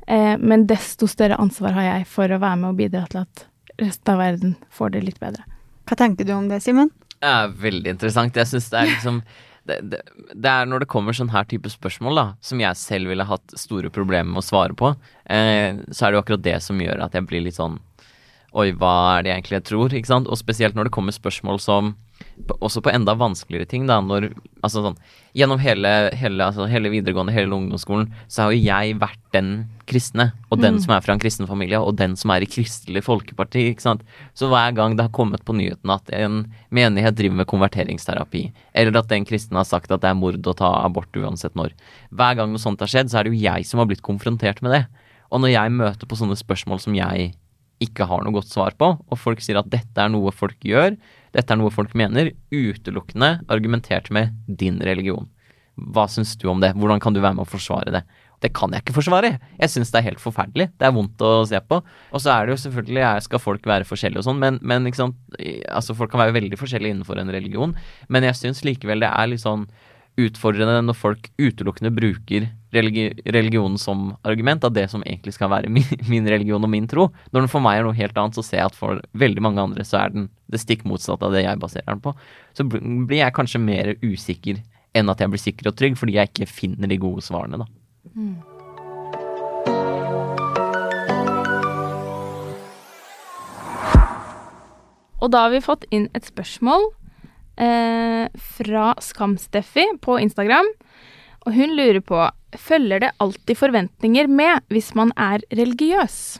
eh, 0.07 0.35
men 0.37 0.67
desto 0.69 1.07
større 1.09 1.39
ansvar 1.41 1.75
har 1.75 1.87
jeg 1.87 2.07
for 2.11 2.31
å 2.31 2.39
være 2.39 2.61
med 2.61 2.69
og 2.69 2.79
bidra 2.79 3.03
til 3.11 3.23
at 3.23 3.47
resten 3.81 4.13
av 4.13 4.21
verden 4.21 4.55
får 4.73 4.93
det 4.93 5.03
litt 5.07 5.19
bedre. 5.23 5.43
Hva 5.87 5.97
tenker 5.99 6.27
du 6.27 6.35
om 6.35 6.47
det, 6.51 6.61
Simen? 6.63 6.91
Det 7.17 7.31
er 7.31 7.53
veldig 7.63 7.95
interessant. 7.95 8.37
Jeg 8.37 8.51
syns 8.51 8.69
det 8.71 8.79
er 8.79 8.91
liksom 8.93 9.21
det, 9.67 10.01
det, 10.33 10.49
er 10.49 10.67
når 10.69 10.83
det 10.83 10.89
kommer 10.91 11.15
sånn 11.15 11.33
her 11.33 11.47
type 11.49 11.69
spørsmål, 11.71 12.19
da, 12.19 12.25
som 12.43 12.61
jeg 12.61 12.79
selv 12.79 13.11
ville 13.11 13.27
hatt 13.27 13.57
store 13.59 13.91
problemer 13.93 14.31
med 14.31 14.41
å 14.41 14.47
svare 14.47 14.77
på, 14.77 14.93
eh, 15.29 15.79
så 15.91 16.07
er 16.07 16.13
det 16.13 16.17
jo 16.17 16.23
akkurat 16.23 16.45
det 16.45 16.57
som 16.65 16.79
gjør 16.81 17.03
at 17.05 17.17
jeg 17.17 17.27
blir 17.29 17.45
litt 17.47 17.59
sånn 17.59 17.79
Oi, 18.57 18.71
hva 18.79 19.19
er 19.19 19.25
det 19.25 19.31
egentlig 19.33 19.57
jeg 19.57 19.65
tror? 19.67 19.93
Ikke 19.93 20.09
sant? 20.09 20.29
Og 20.31 20.39
spesielt 20.39 20.73
når 20.73 20.87
det 20.87 20.93
kommer 20.95 21.13
spørsmål 21.13 21.59
som 21.61 21.91
Også 22.61 22.83
på 22.85 22.91
enda 22.93 23.15
vanskeligere 23.17 23.67
ting, 23.69 23.87
da, 23.89 23.97
når 24.03 24.29
Altså 24.65 24.81
sånn 24.83 24.97
Gjennom 25.37 25.59
hele, 25.61 25.89
hele, 26.17 26.45
altså, 26.47 26.65
hele 26.69 26.89
videregående, 26.89 27.33
hele 27.35 27.53
ungdomsskolen, 27.53 28.07
så 28.25 28.47
har 28.47 28.53
jo 28.55 28.61
jeg 28.63 28.95
vært 28.97 29.19
den 29.35 29.51
kristne. 29.85 30.31
Og 30.49 30.57
den 30.63 30.79
mm. 30.79 30.81
som 30.81 30.93
er 30.95 31.03
fra 31.05 31.13
en 31.13 31.21
kristen 31.21 31.45
familie, 31.45 31.77
og 31.77 31.99
den 31.99 32.15
som 32.17 32.33
er 32.33 32.41
i 32.41 32.49
Kristelig 32.49 33.03
Folkeparti, 33.05 33.67
ikke 33.69 33.85
sant. 33.85 34.01
Så 34.33 34.49
hver 34.49 34.73
gang 34.73 34.95
det 34.97 35.05
har 35.05 35.13
kommet 35.13 35.45
på 35.45 35.53
nyheten 35.53 35.93
at 35.93 36.09
en 36.17 36.39
menighet 36.73 37.19
driver 37.19 37.37
med 37.43 37.49
konverteringsterapi, 37.51 38.47
eller 38.81 38.97
at 38.97 39.11
den 39.13 39.29
kristne 39.29 39.61
har 39.61 39.69
sagt 39.69 39.93
at 39.93 40.01
det 40.01 40.09
er 40.09 40.17
mord 40.17 40.41
å 40.41 40.57
ta 40.57 40.71
abort 40.81 41.21
uansett 41.21 41.53
når, 41.59 41.75
hver 42.09 42.39
gang 42.39 42.49
noe 42.49 42.63
sånt 42.65 42.81
har 42.81 42.89
skjedd, 42.89 43.13
så 43.13 43.21
er 43.21 43.27
det 43.27 43.35
jo 43.35 43.43
jeg 43.45 43.69
som 43.69 43.83
har 43.83 43.91
blitt 43.91 44.05
konfrontert 44.05 44.63
med 44.65 44.73
det. 44.73 44.87
Og 45.29 45.43
når 45.43 45.53
jeg 45.53 45.77
møter 45.77 46.09
på 46.09 46.17
sånne 46.17 46.39
spørsmål 46.39 46.81
som 46.81 46.97
jeg 46.97 47.35
ikke 47.83 48.07
har 48.09 48.25
noe 48.25 48.33
godt 48.33 48.49
svar 48.49 48.73
på, 48.77 48.95
og 48.97 49.21
folk 49.21 49.43
sier 49.43 49.59
at 49.61 49.69
dette 49.69 50.01
er 50.01 50.09
noe 50.09 50.33
folk 50.33 50.57
gjør, 50.65 50.95
dette 51.37 51.53
er 51.53 51.59
noe 51.59 51.73
folk 51.73 51.93
mener, 51.97 52.31
utelukkende 52.51 53.37
argumentert 53.53 54.09
med 54.13 54.33
din 54.47 54.79
religion. 54.83 55.29
Hva 55.77 56.07
syns 56.09 56.33
du 56.41 56.47
om 56.49 56.63
det? 56.63 56.73
Hvordan 56.73 57.01
kan 57.03 57.13
du 57.13 57.21
være 57.21 57.37
med 57.37 57.45
å 57.45 57.51
forsvare 57.51 57.93
det? 57.93 58.01
Det 58.41 58.51
kan 58.53 58.73
jeg 58.73 58.83
ikke 58.83 58.95
forsvare. 58.97 59.31
Jeg 59.57 59.73
syns 59.73 59.91
det 59.93 59.99
er 59.99 60.07
helt 60.11 60.21
forferdelig. 60.21 60.67
Det 60.77 60.85
er 60.85 60.93
vondt 60.93 61.21
å 61.25 61.45
se 61.49 61.57
på. 61.65 61.79
Og 62.13 62.21
så 62.21 62.33
er 62.33 62.45
det 62.45 62.53
jo 62.53 62.61
selvfølgelig 62.65 63.05
skal 63.25 63.41
folk 63.41 63.65
være 63.69 63.87
forskjellige 63.89 64.21
og 64.21 64.27
sånn, 64.27 64.41
men, 64.41 64.59
men 64.61 64.89
altså 64.89 65.95
folk 65.97 66.13
kan 66.13 66.21
være 66.21 66.35
veldig 66.37 66.59
forskjellige 66.59 66.97
innenfor 66.97 67.21
en 67.21 67.33
religion. 67.33 67.73
Men 68.13 68.27
jeg 68.29 68.37
syns 68.41 68.63
likevel 68.65 69.05
det 69.05 69.09
er 69.09 69.31
litt 69.31 69.45
sånn 69.45 69.65
utfordrende 70.17 70.79
når 70.81 70.97
folk 70.97 71.29
utelukkende 71.37 71.91
bruker 71.93 72.47
religi 72.73 73.05
religionen 73.31 73.77
som 73.79 74.09
argument 74.27 74.65
av 74.67 74.73
det 74.75 74.87
som 74.91 75.03
egentlig 75.05 75.35
skal 75.37 75.51
være 75.53 75.69
min, 75.75 75.87
min, 76.09 76.27
religion 76.27 76.63
og 76.63 76.71
min 76.71 76.89
tro. 76.89 77.09
Når 77.31 77.45
den 77.45 77.51
for 77.51 77.63
meg 77.63 77.79
er 77.79 77.87
noe 77.87 77.97
helt 77.97 78.17
annet, 78.17 78.37
så 78.37 78.45
ser 78.45 78.61
jeg 78.61 78.71
at 78.71 78.77
for 78.77 79.01
veldig 79.17 79.45
mange 79.45 79.63
andre 79.63 79.85
så 79.87 80.01
er 80.01 80.15
den 80.15 80.27
det 80.51 80.61
stikk 80.63 80.85
motsatte 80.87 81.27
av 81.27 81.35
det 81.35 81.45
jeg 81.45 81.61
baserer 81.61 81.93
den 81.93 82.03
på. 82.03 82.15
Så 82.57 82.67
blir 82.67 83.21
jeg 83.21 83.35
kanskje 83.35 83.63
mer 83.63 83.95
usikker 84.03 84.61
enn 84.97 85.11
at 85.13 85.21
jeg 85.21 85.31
blir 85.31 85.43
sikker 85.43 85.71
og 85.71 85.77
trygg, 85.77 85.97
fordi 85.99 86.17
jeg 86.17 86.31
ikke 86.31 86.49
finner 86.49 86.89
de 86.89 87.01
gode 87.01 87.25
svarene, 87.25 87.61
da. 87.61 87.67
Mm. 88.17 88.37
Og 95.17 95.31
da 95.33 95.47
har 95.47 95.53
vi 95.53 95.63
fått 95.65 95.87
inn 95.93 96.07
et 96.17 96.27
spørsmål 96.29 96.91
eh, 97.57 98.25
fra 98.57 98.91
Skam-Steffi 99.03 99.85
på 100.01 100.17
Instagram. 100.23 100.69
Og 101.47 101.55
hun 101.55 101.75
lurer 101.77 102.01
på 102.03 102.21
følger 102.57 103.03
det 103.03 103.13
alltid 103.23 103.59
forventninger 103.59 104.29
med 104.31 104.65
hvis 104.73 104.93
man 104.97 105.13
er 105.19 105.43
religiøs. 105.55 106.39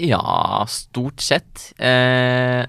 Ja, 0.00 0.64
stort 0.70 1.22
sett. 1.24 1.72
Eh, 1.78 2.62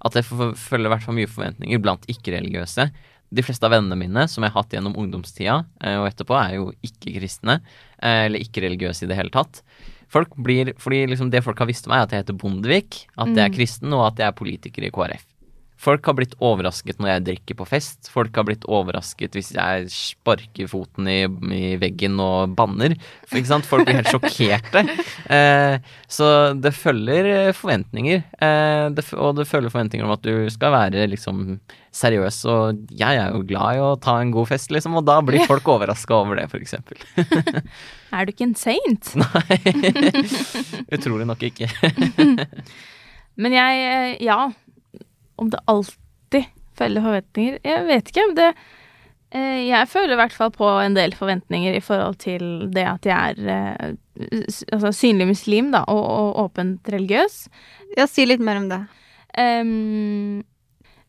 at 0.00 0.16
jeg 0.16 0.26
følger 0.26 0.88
i 0.88 0.92
hvert 0.94 1.04
fall 1.04 1.16
mye 1.18 1.30
forventninger 1.30 1.80
blant 1.82 2.06
ikke-religiøse. 2.10 2.88
De 3.30 3.44
fleste 3.46 3.66
av 3.66 3.74
vennene 3.76 3.98
mine 3.98 4.26
som 4.30 4.42
jeg 4.42 4.50
har 4.50 4.64
hatt 4.64 4.74
gjennom 4.74 4.96
ungdomstida 4.98 5.60
eh, 5.84 5.98
og 6.00 6.08
etterpå, 6.08 6.34
er 6.40 6.56
jo 6.56 6.70
ikke-kristne, 6.86 7.60
eh, 8.02 8.26
eller 8.26 8.42
ikke-religiøse 8.42 9.06
i 9.06 9.10
det 9.10 9.18
hele 9.20 9.32
tatt. 9.34 9.62
Folk 10.10 10.32
blir, 10.34 10.72
fordi 10.82 11.04
liksom 11.12 11.30
Det 11.30 11.44
folk 11.46 11.60
har 11.62 11.68
visst 11.70 11.86
om 11.86 11.94
meg, 11.94 12.02
er 12.02 12.08
at 12.08 12.14
jeg 12.16 12.24
heter 12.24 12.40
Bondevik, 12.40 13.04
at 13.14 13.30
jeg 13.30 13.44
er 13.44 13.54
kristen, 13.54 13.92
og 13.94 14.08
at 14.08 14.18
jeg 14.18 14.26
er 14.32 14.40
politiker 14.40 14.86
i 14.86 14.90
KrF. 14.90 15.29
Folk 15.80 16.04
har 16.10 16.16
blitt 16.18 16.34
overrasket 16.44 16.98
når 17.00 17.08
jeg 17.14 17.24
drikker 17.30 17.56
på 17.56 17.66
fest. 17.68 18.10
Folk 18.12 18.36
har 18.36 18.44
blitt 18.44 18.66
overrasket 18.68 19.36
hvis 19.36 19.52
jeg 19.56 19.86
sparker 19.94 20.68
foten 20.68 21.08
i, 21.08 21.22
i 21.56 21.70
veggen 21.80 22.18
og 22.20 22.52
banner. 22.58 22.98
For? 23.30 23.40
Folk 23.64 23.88
blir 23.88 24.00
helt 24.02 24.12
sjokkerte. 24.12 24.84
Eh, 25.30 25.76
så 26.10 26.26
det 26.58 26.72
følger 26.74 27.26
eh, 27.30 27.48
forventninger. 27.54 28.22
Eh, 28.42 28.86
det, 28.90 29.04
og 29.14 29.36
det 29.38 29.44
følger 29.46 29.70
forventninger 29.70 30.02
om 30.02 30.14
at 30.16 30.24
du 30.24 30.48
skal 30.50 30.72
være 30.74 31.04
liksom 31.12 31.60
seriøs. 31.94 32.40
Og 32.50 32.80
jeg 32.98 33.20
er 33.20 33.30
jo 33.30 33.44
glad 33.46 33.78
i 33.78 33.84
å 33.84 33.92
ta 34.02 34.16
en 34.18 34.32
god 34.34 34.50
fest, 34.50 34.72
liksom, 34.74 34.96
og 34.98 35.06
da 35.06 35.20
blir 35.22 35.46
folk 35.46 35.70
overraska 35.70 36.16
over 36.18 36.40
det, 36.40 36.48
f.eks. 36.50 36.74
Er 38.16 38.26
du 38.26 38.32
ikke 38.34 38.48
en 38.48 38.56
saint? 38.58 39.12
Nei. 39.22 39.60
Utrolig 40.98 41.28
nok 41.30 41.46
ikke. 41.46 41.70
Men 43.40 43.56
jeg 43.60 43.86
eh, 43.86 44.16
Ja. 44.26 44.48
Om 45.40 45.50
det 45.52 45.62
alltid 45.70 46.46
følger 46.78 47.04
forventninger 47.04 47.58
Jeg 47.64 47.86
vet 47.88 48.12
ikke. 48.12 48.26
Det, 48.36 48.48
eh, 49.36 49.58
jeg 49.68 49.88
føler 49.88 50.14
i 50.14 50.20
hvert 50.20 50.36
fall 50.36 50.52
på 50.54 50.68
en 50.84 50.96
del 50.96 51.16
forventninger 51.16 51.76
i 51.76 51.82
forhold 51.84 52.20
til 52.22 52.46
det 52.74 52.86
at 52.86 53.08
jeg 53.08 53.34
er 53.34 53.52
eh, 53.56 54.54
altså, 54.72 54.92
synlig 54.96 55.30
muslim, 55.32 55.72
da, 55.74 55.84
og, 55.88 56.04
og 56.04 56.44
åpent 56.46 56.88
religiøs. 56.92 57.42
Ja, 57.98 58.08
si 58.10 58.28
litt 58.28 58.44
mer 58.44 58.62
om 58.62 58.70
det. 58.72 58.80
Um, 59.38 60.40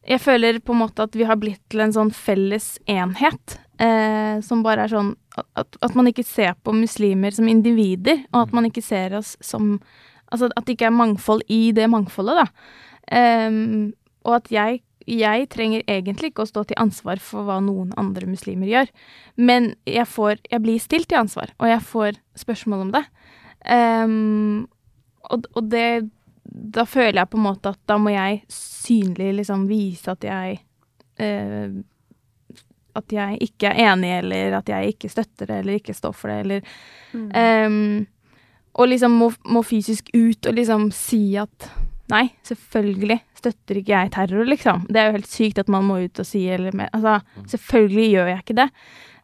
jeg 0.05 0.21
føler 0.21 0.59
på 0.61 0.73
en 0.73 0.81
måte 0.81 1.05
at 1.05 1.15
vi 1.17 1.25
har 1.29 1.37
blitt 1.41 1.61
til 1.69 1.83
en 1.83 1.93
sånn 1.93 2.13
felles 2.13 2.75
enhet. 2.89 3.59
eh, 3.81 4.37
som 4.45 4.61
bare 4.61 4.85
er 4.85 4.93
sånn 4.93 5.15
at, 5.37 5.77
at 5.81 5.95
man 5.97 6.09
ikke 6.09 6.25
ser 6.25 6.53
på 6.63 6.73
muslimer 6.75 7.33
som 7.33 7.47
individer, 7.49 8.25
og 8.33 8.47
at 8.47 8.53
man 8.53 8.67
ikke 8.69 8.83
ser 8.85 9.17
oss 9.17 9.35
som 9.41 9.79
Altså 10.31 10.47
at 10.55 10.63
det 10.63 10.77
ikke 10.77 10.85
er 10.87 10.95
mangfold 10.95 11.41
i 11.51 11.73
det 11.75 11.89
mangfoldet, 11.91 12.37
da. 12.39 12.45
Ehm, 13.11 13.91
og 14.25 14.35
at 14.35 14.51
jeg, 14.53 14.81
jeg 15.07 15.49
trenger 15.49 15.83
egentlig 15.87 16.31
ikke 16.31 16.45
å 16.45 16.49
stå 16.49 16.63
til 16.69 16.79
ansvar 16.81 17.21
for 17.23 17.47
hva 17.47 17.59
noen 17.63 17.93
andre 17.97 18.27
muslimer 18.29 18.69
gjør, 18.69 18.91
men 19.37 19.75
jeg 19.89 20.07
får 20.07 20.39
Jeg 20.51 20.61
blir 20.61 20.79
stilt 20.79 21.09
til 21.09 21.17
ansvar, 21.17 21.53
og 21.59 21.67
jeg 21.67 21.81
får 21.81 22.19
spørsmål 22.37 22.87
om 22.87 22.91
det. 22.95 23.05
Um, 23.65 24.67
og, 25.29 25.45
og 25.55 25.69
det 25.69 26.09
da 26.51 26.83
føler 26.89 27.21
jeg 27.21 27.29
på 27.31 27.37
en 27.37 27.45
måte 27.45 27.71
at 27.71 27.79
da 27.87 27.95
må 28.01 28.11
jeg 28.11 28.41
synlig 28.51 29.29
liksom 29.37 29.67
vise 29.69 30.11
at 30.11 30.23
jeg 30.25 30.57
uh, 31.21 31.79
At 32.97 33.13
jeg 33.13 33.37
ikke 33.39 33.69
er 33.69 33.93
enig, 33.93 34.09
eller 34.19 34.57
at 34.57 34.67
jeg 34.67 34.95
ikke 34.95 35.09
støtter 35.09 35.47
det, 35.47 35.59
eller 35.61 35.77
ikke 35.79 35.93
står 35.95 36.13
for 36.13 36.27
det, 36.27 36.39
eller 36.39 36.61
Mm. 37.13 37.31
um, 37.35 38.07
Og 38.73 38.87
liksom 38.87 39.11
må, 39.11 39.31
må 39.45 39.61
fysisk 39.63 40.09
ut 40.13 40.47
og 40.47 40.53
liksom 40.55 40.91
si 40.91 41.35
at 41.35 41.69
Nei, 42.11 42.25
selvfølgelig 42.47 43.19
støtter 43.39 43.79
ikke 43.79 43.93
jeg 43.93 44.11
terror, 44.11 44.49
liksom. 44.49 44.83
Det 44.91 44.99
er 44.99 45.09
jo 45.09 45.15
helt 45.19 45.31
sykt 45.31 45.61
at 45.61 45.71
man 45.71 45.87
må 45.87 46.01
ut 46.03 46.19
og 46.21 46.27
si 46.27 46.43
eller 46.51 46.75
mer 46.75 46.91
Altså, 46.91 47.21
selvfølgelig 47.53 48.07
gjør 48.11 48.31
jeg 48.33 48.43
ikke 48.43 48.57
det. 48.59 48.67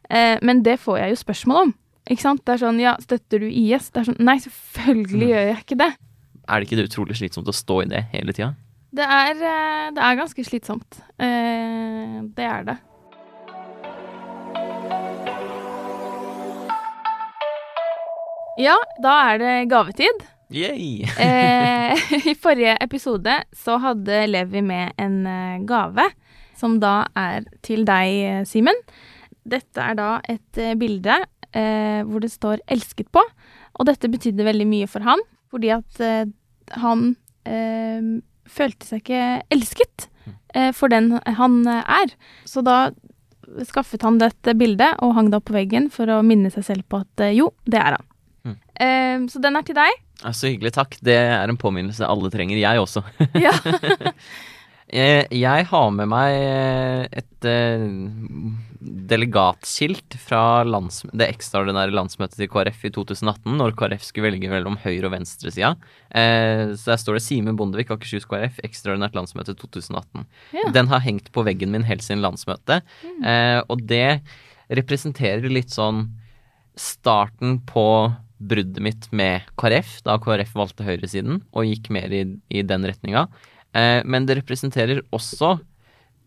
Eh, 0.08 0.36
men 0.42 0.62
det 0.64 0.78
får 0.80 1.02
jeg 1.02 1.12
jo 1.12 1.20
spørsmål 1.20 1.60
om. 1.66 1.74
Ikke 2.08 2.24
sant? 2.24 2.44
Det 2.46 2.54
er 2.54 2.62
sånn 2.64 2.80
Ja, 2.80 2.94
støtter 3.04 3.44
du 3.44 3.48
IS? 3.50 3.90
Det 3.92 4.00
er 4.00 4.08
sånn 4.08 4.22
Nei, 4.24 4.38
selvfølgelig 4.40 5.28
gjør 5.34 5.46
jeg 5.50 5.60
ikke 5.66 5.80
det. 5.84 5.90
Er 6.48 6.56
det 6.56 6.68
ikke 6.68 6.80
det 6.80 6.88
utrolig 6.88 7.18
slitsomt 7.20 7.52
å 7.52 7.56
stå 7.56 7.82
i 7.84 7.90
det 7.92 8.06
hele 8.14 8.32
tida? 8.32 8.54
Det 8.96 9.04
er, 9.04 9.34
eh, 9.36 9.88
det 9.92 10.00
er 10.00 10.16
ganske 10.16 10.44
slitsomt. 10.48 11.02
Eh, 11.20 12.22
det 12.32 12.46
er 12.48 12.64
det. 12.64 12.78
Ja, 18.58 18.74
da 19.04 19.12
er 19.28 19.38
det 19.38 19.52
gavetid. 19.70 20.24
Eh, 21.28 22.30
I 22.30 22.34
forrige 22.40 22.76
episode 22.80 23.34
så 23.56 23.76
hadde 23.82 24.22
Levi 24.30 24.62
med 24.64 24.94
en 25.00 25.20
eh, 25.28 25.60
gave, 25.68 26.08
som 26.58 26.78
da 26.82 27.02
er 27.18 27.44
til 27.64 27.84
deg, 27.88 28.14
eh, 28.24 28.44
Simen. 28.48 28.76
Dette 29.48 29.82
er 29.82 29.96
da 29.98 30.08
et 30.28 30.60
eh, 30.60 30.74
bilde 30.78 31.18
eh, 31.52 32.00
hvor 32.08 32.24
det 32.24 32.32
står 32.32 32.62
'elsket' 32.68 33.12
på. 33.12 33.22
Og 33.78 33.86
dette 33.86 34.10
betydde 34.10 34.46
veldig 34.46 34.66
mye 34.68 34.88
for 34.90 35.04
han, 35.06 35.20
fordi 35.52 35.70
at 35.76 36.00
eh, 36.04 36.24
han 36.82 37.14
følte 38.48 38.84
seg 38.84 39.00
ikke 39.00 39.20
elsket 39.54 40.08
for 40.76 40.92
den 40.92 41.14
han 41.38 41.54
er. 41.64 42.10
Så 42.44 42.60
da 42.60 42.90
skaffet 43.64 44.04
han 44.04 44.18
dette 44.20 44.52
bildet 44.58 44.98
og 45.00 45.14
hang 45.16 45.30
det 45.32 45.38
opp 45.38 45.46
på 45.48 45.56
veggen 45.56 45.88
for 45.88 46.10
å 46.12 46.18
minne 46.26 46.50
seg 46.52 46.66
selv 46.66 46.84
på 46.92 47.00
at 47.00 47.24
jo, 47.32 47.48
det 47.64 47.80
er 47.80 47.96
han. 47.96 48.07
Mm. 48.80 48.86
Eh, 48.86 49.26
så 49.32 49.40
den 49.42 49.56
er 49.56 49.62
til 49.66 49.74
deg. 49.78 50.04
Så 50.34 50.48
hyggelig, 50.50 50.72
takk. 50.74 50.96
Det 51.04 51.14
er 51.14 51.48
en 51.48 51.56
påminnelse 51.60 52.06
alle 52.06 52.30
trenger, 52.34 52.58
jeg 52.58 52.78
også. 52.82 53.04
Ja. 53.38 53.52
Eh, 54.88 55.26
Jeg 55.36 55.66
har 55.68 55.90
med 55.92 56.08
meg 56.08 56.32
eh, 56.32 57.02
et 57.20 57.44
eh, 57.44 57.82
delegatskilt 58.80 60.14
fra 60.16 60.62
det 60.64 61.26
ekstraordinære 61.28 61.92
landsmøtet 61.92 62.38
til 62.40 62.48
KrF 62.48 62.86
i 62.88 62.90
2018, 62.94 63.52
når 63.60 63.74
KrF 63.76 64.06
skulle 64.06 64.30
velge 64.30 64.48
mellom 64.48 64.78
høyre- 64.80 65.10
og 65.10 65.12
venstresida. 65.12 65.74
Eh, 66.08 66.72
Så 66.72 66.92
der 66.94 66.96
står 67.02 67.18
det 67.18 67.22
Simen 67.26 67.56
Bondevik, 67.60 67.90
Akershus 67.92 68.24
KrF, 68.24 68.60
ekstraordinært 68.64 69.12
landsmøte 69.18 69.54
2018. 69.60 70.24
Ja. 70.56 70.70
Den 70.72 70.88
har 70.88 71.00
hengt 71.04 71.28
på 71.36 71.44
veggen 71.44 71.70
min 71.70 71.84
helt 71.84 72.02
siden 72.02 72.22
landsmøtet, 72.24 72.80
eh, 73.24 73.60
og 73.68 73.84
det 73.86 74.22
representerer 74.72 75.48
litt 75.52 75.68
sånn 75.68 76.06
starten 76.78 77.58
på 77.66 78.14
bruddet 78.38 78.82
mitt 78.82 79.08
med 79.12 79.46
KrF, 79.58 79.98
da 80.06 80.16
KrF 80.22 80.54
valgte 80.56 80.86
høyresiden 80.86 81.42
og 81.52 81.66
gikk 81.68 81.90
mer 81.94 82.12
i, 82.14 82.24
i 82.50 82.62
den 82.66 82.86
retninga. 82.86 83.26
Eh, 83.76 84.00
men 84.06 84.28
det 84.28 84.38
representerer 84.40 85.02
også 85.14 85.56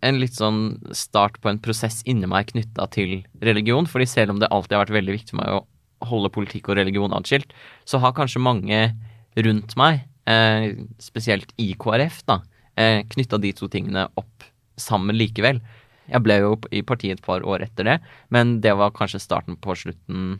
en 0.01 0.17
litt 0.17 0.37
sånn 0.37 0.79
start 0.97 1.37
på 1.41 1.51
en 1.51 1.61
prosess 1.61 2.01
inni 2.09 2.29
meg 2.29 2.49
knytta 2.51 2.87
til 2.93 3.21
religion. 3.41 3.85
fordi 3.85 4.07
selv 4.09 4.33
om 4.33 4.39
det 4.41 4.49
alltid 4.49 4.75
har 4.75 4.85
vært 4.85 4.97
veldig 4.97 5.17
viktig 5.17 5.35
for 5.35 5.41
meg 5.43 5.59
å 5.59 5.65
holde 6.09 6.33
politikk 6.33 6.71
og 6.71 6.79
religion 6.79 7.13
atskilt, 7.13 7.53
så 7.85 8.01
har 8.01 8.15
kanskje 8.17 8.41
mange 8.41 8.79
rundt 9.37 9.75
meg, 9.77 10.01
eh, 10.25 10.73
spesielt 10.99 11.53
i 11.57 11.73
KrF, 11.73 12.25
da, 12.25 12.41
eh, 12.75 13.03
knytta 13.03 13.39
de 13.39 13.53
to 13.53 13.67
tingene 13.67 14.09
opp 14.17 14.43
sammen 14.77 15.15
likevel. 15.15 15.61
Jeg 16.09 16.23
ble 16.23 16.39
jo 16.39 16.59
i 16.71 16.81
partiet 16.81 17.19
et 17.19 17.21
par 17.21 17.41
år 17.41 17.61
etter 17.61 17.83
det, 17.83 18.01
men 18.29 18.59
det 18.59 18.75
var 18.75 18.91
kanskje 18.91 19.21
starten 19.21 19.55
på 19.55 19.75
slutten 19.77 20.39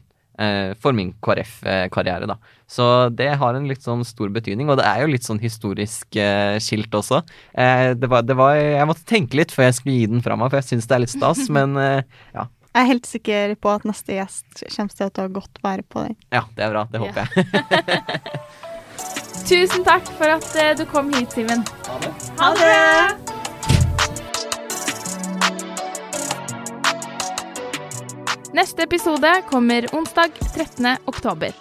for 0.82 0.95
min 0.97 1.12
KrF-karriere, 1.21 2.30
da. 2.30 2.38
Så 2.71 2.86
det 3.12 3.34
har 3.36 3.58
en 3.58 3.67
litt 3.67 3.84
sånn 3.84 4.06
stor 4.08 4.32
betydning, 4.32 4.69
og 4.71 4.80
det 4.80 4.86
er 4.88 5.04
jo 5.04 5.12
litt 5.12 5.25
sånn 5.27 5.41
historisk 5.43 6.15
eh, 6.15 6.56
skilt 6.63 6.93
også. 6.95 7.19
Eh, 7.51 7.91
det 7.99 8.08
var, 8.12 8.23
det 8.23 8.38
var, 8.39 8.56
jeg 8.56 8.88
måtte 8.88 9.04
tenke 9.10 9.36
litt 9.41 9.51
før 9.51 9.67
jeg 9.67 9.77
skulle 9.82 9.97
gi 9.97 10.08
den 10.13 10.23
fra 10.23 10.38
meg, 10.39 10.54
for 10.54 10.62
jeg 10.62 10.69
syns 10.69 10.88
det 10.88 10.95
er 10.95 11.04
litt 11.04 11.13
stas, 11.13 11.43
men 11.58 11.75
eh, 11.82 12.08
ja. 12.38 12.47
Jeg 12.71 12.86
er 12.86 12.88
helt 12.93 13.10
sikker 13.10 13.56
på 13.60 13.73
at 13.73 13.84
neste 13.84 14.15
gjest 14.15 14.63
kommer 14.63 14.95
til 14.95 15.10
å 15.10 15.13
ta 15.19 15.27
godt 15.27 15.60
vare 15.65 15.84
på 15.84 16.06
den. 16.06 16.15
ja, 16.32 16.45
det 16.56 16.67
er 16.69 16.71
bra. 16.71 16.86
Det 16.88 17.04
håper 17.04 17.27
jeg. 17.27 18.32
Tusen 19.51 19.84
takk 19.84 20.08
for 20.15 20.32
at 20.32 20.56
eh, 20.56 20.71
du 20.80 20.88
kom 20.88 21.12
hit, 21.12 21.36
Simen. 21.36 21.67
Ha 22.39 22.56
det! 22.56 23.40
Neste 28.51 28.83
episode 28.83 29.29
kommer 29.47 29.85
onsdag 29.95 30.33
13. 30.55 30.97
oktober. 31.07 31.53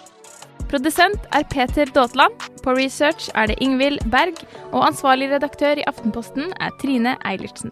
Produsent 0.67 1.23
er 1.31 1.45
Peter 1.47 1.87
Daatland. 1.87 2.35
På 2.65 2.73
research 2.75 3.29
er 3.31 3.47
det 3.47 3.55
Ingvild 3.63 4.03
Berg. 4.11 4.41
Og 4.73 4.83
ansvarlig 4.89 5.29
redaktør 5.31 5.79
i 5.79 5.87
Aftenposten 5.87 6.51
er 6.59 6.75
Trine 6.83 7.15
Eilertsen. 7.23 7.71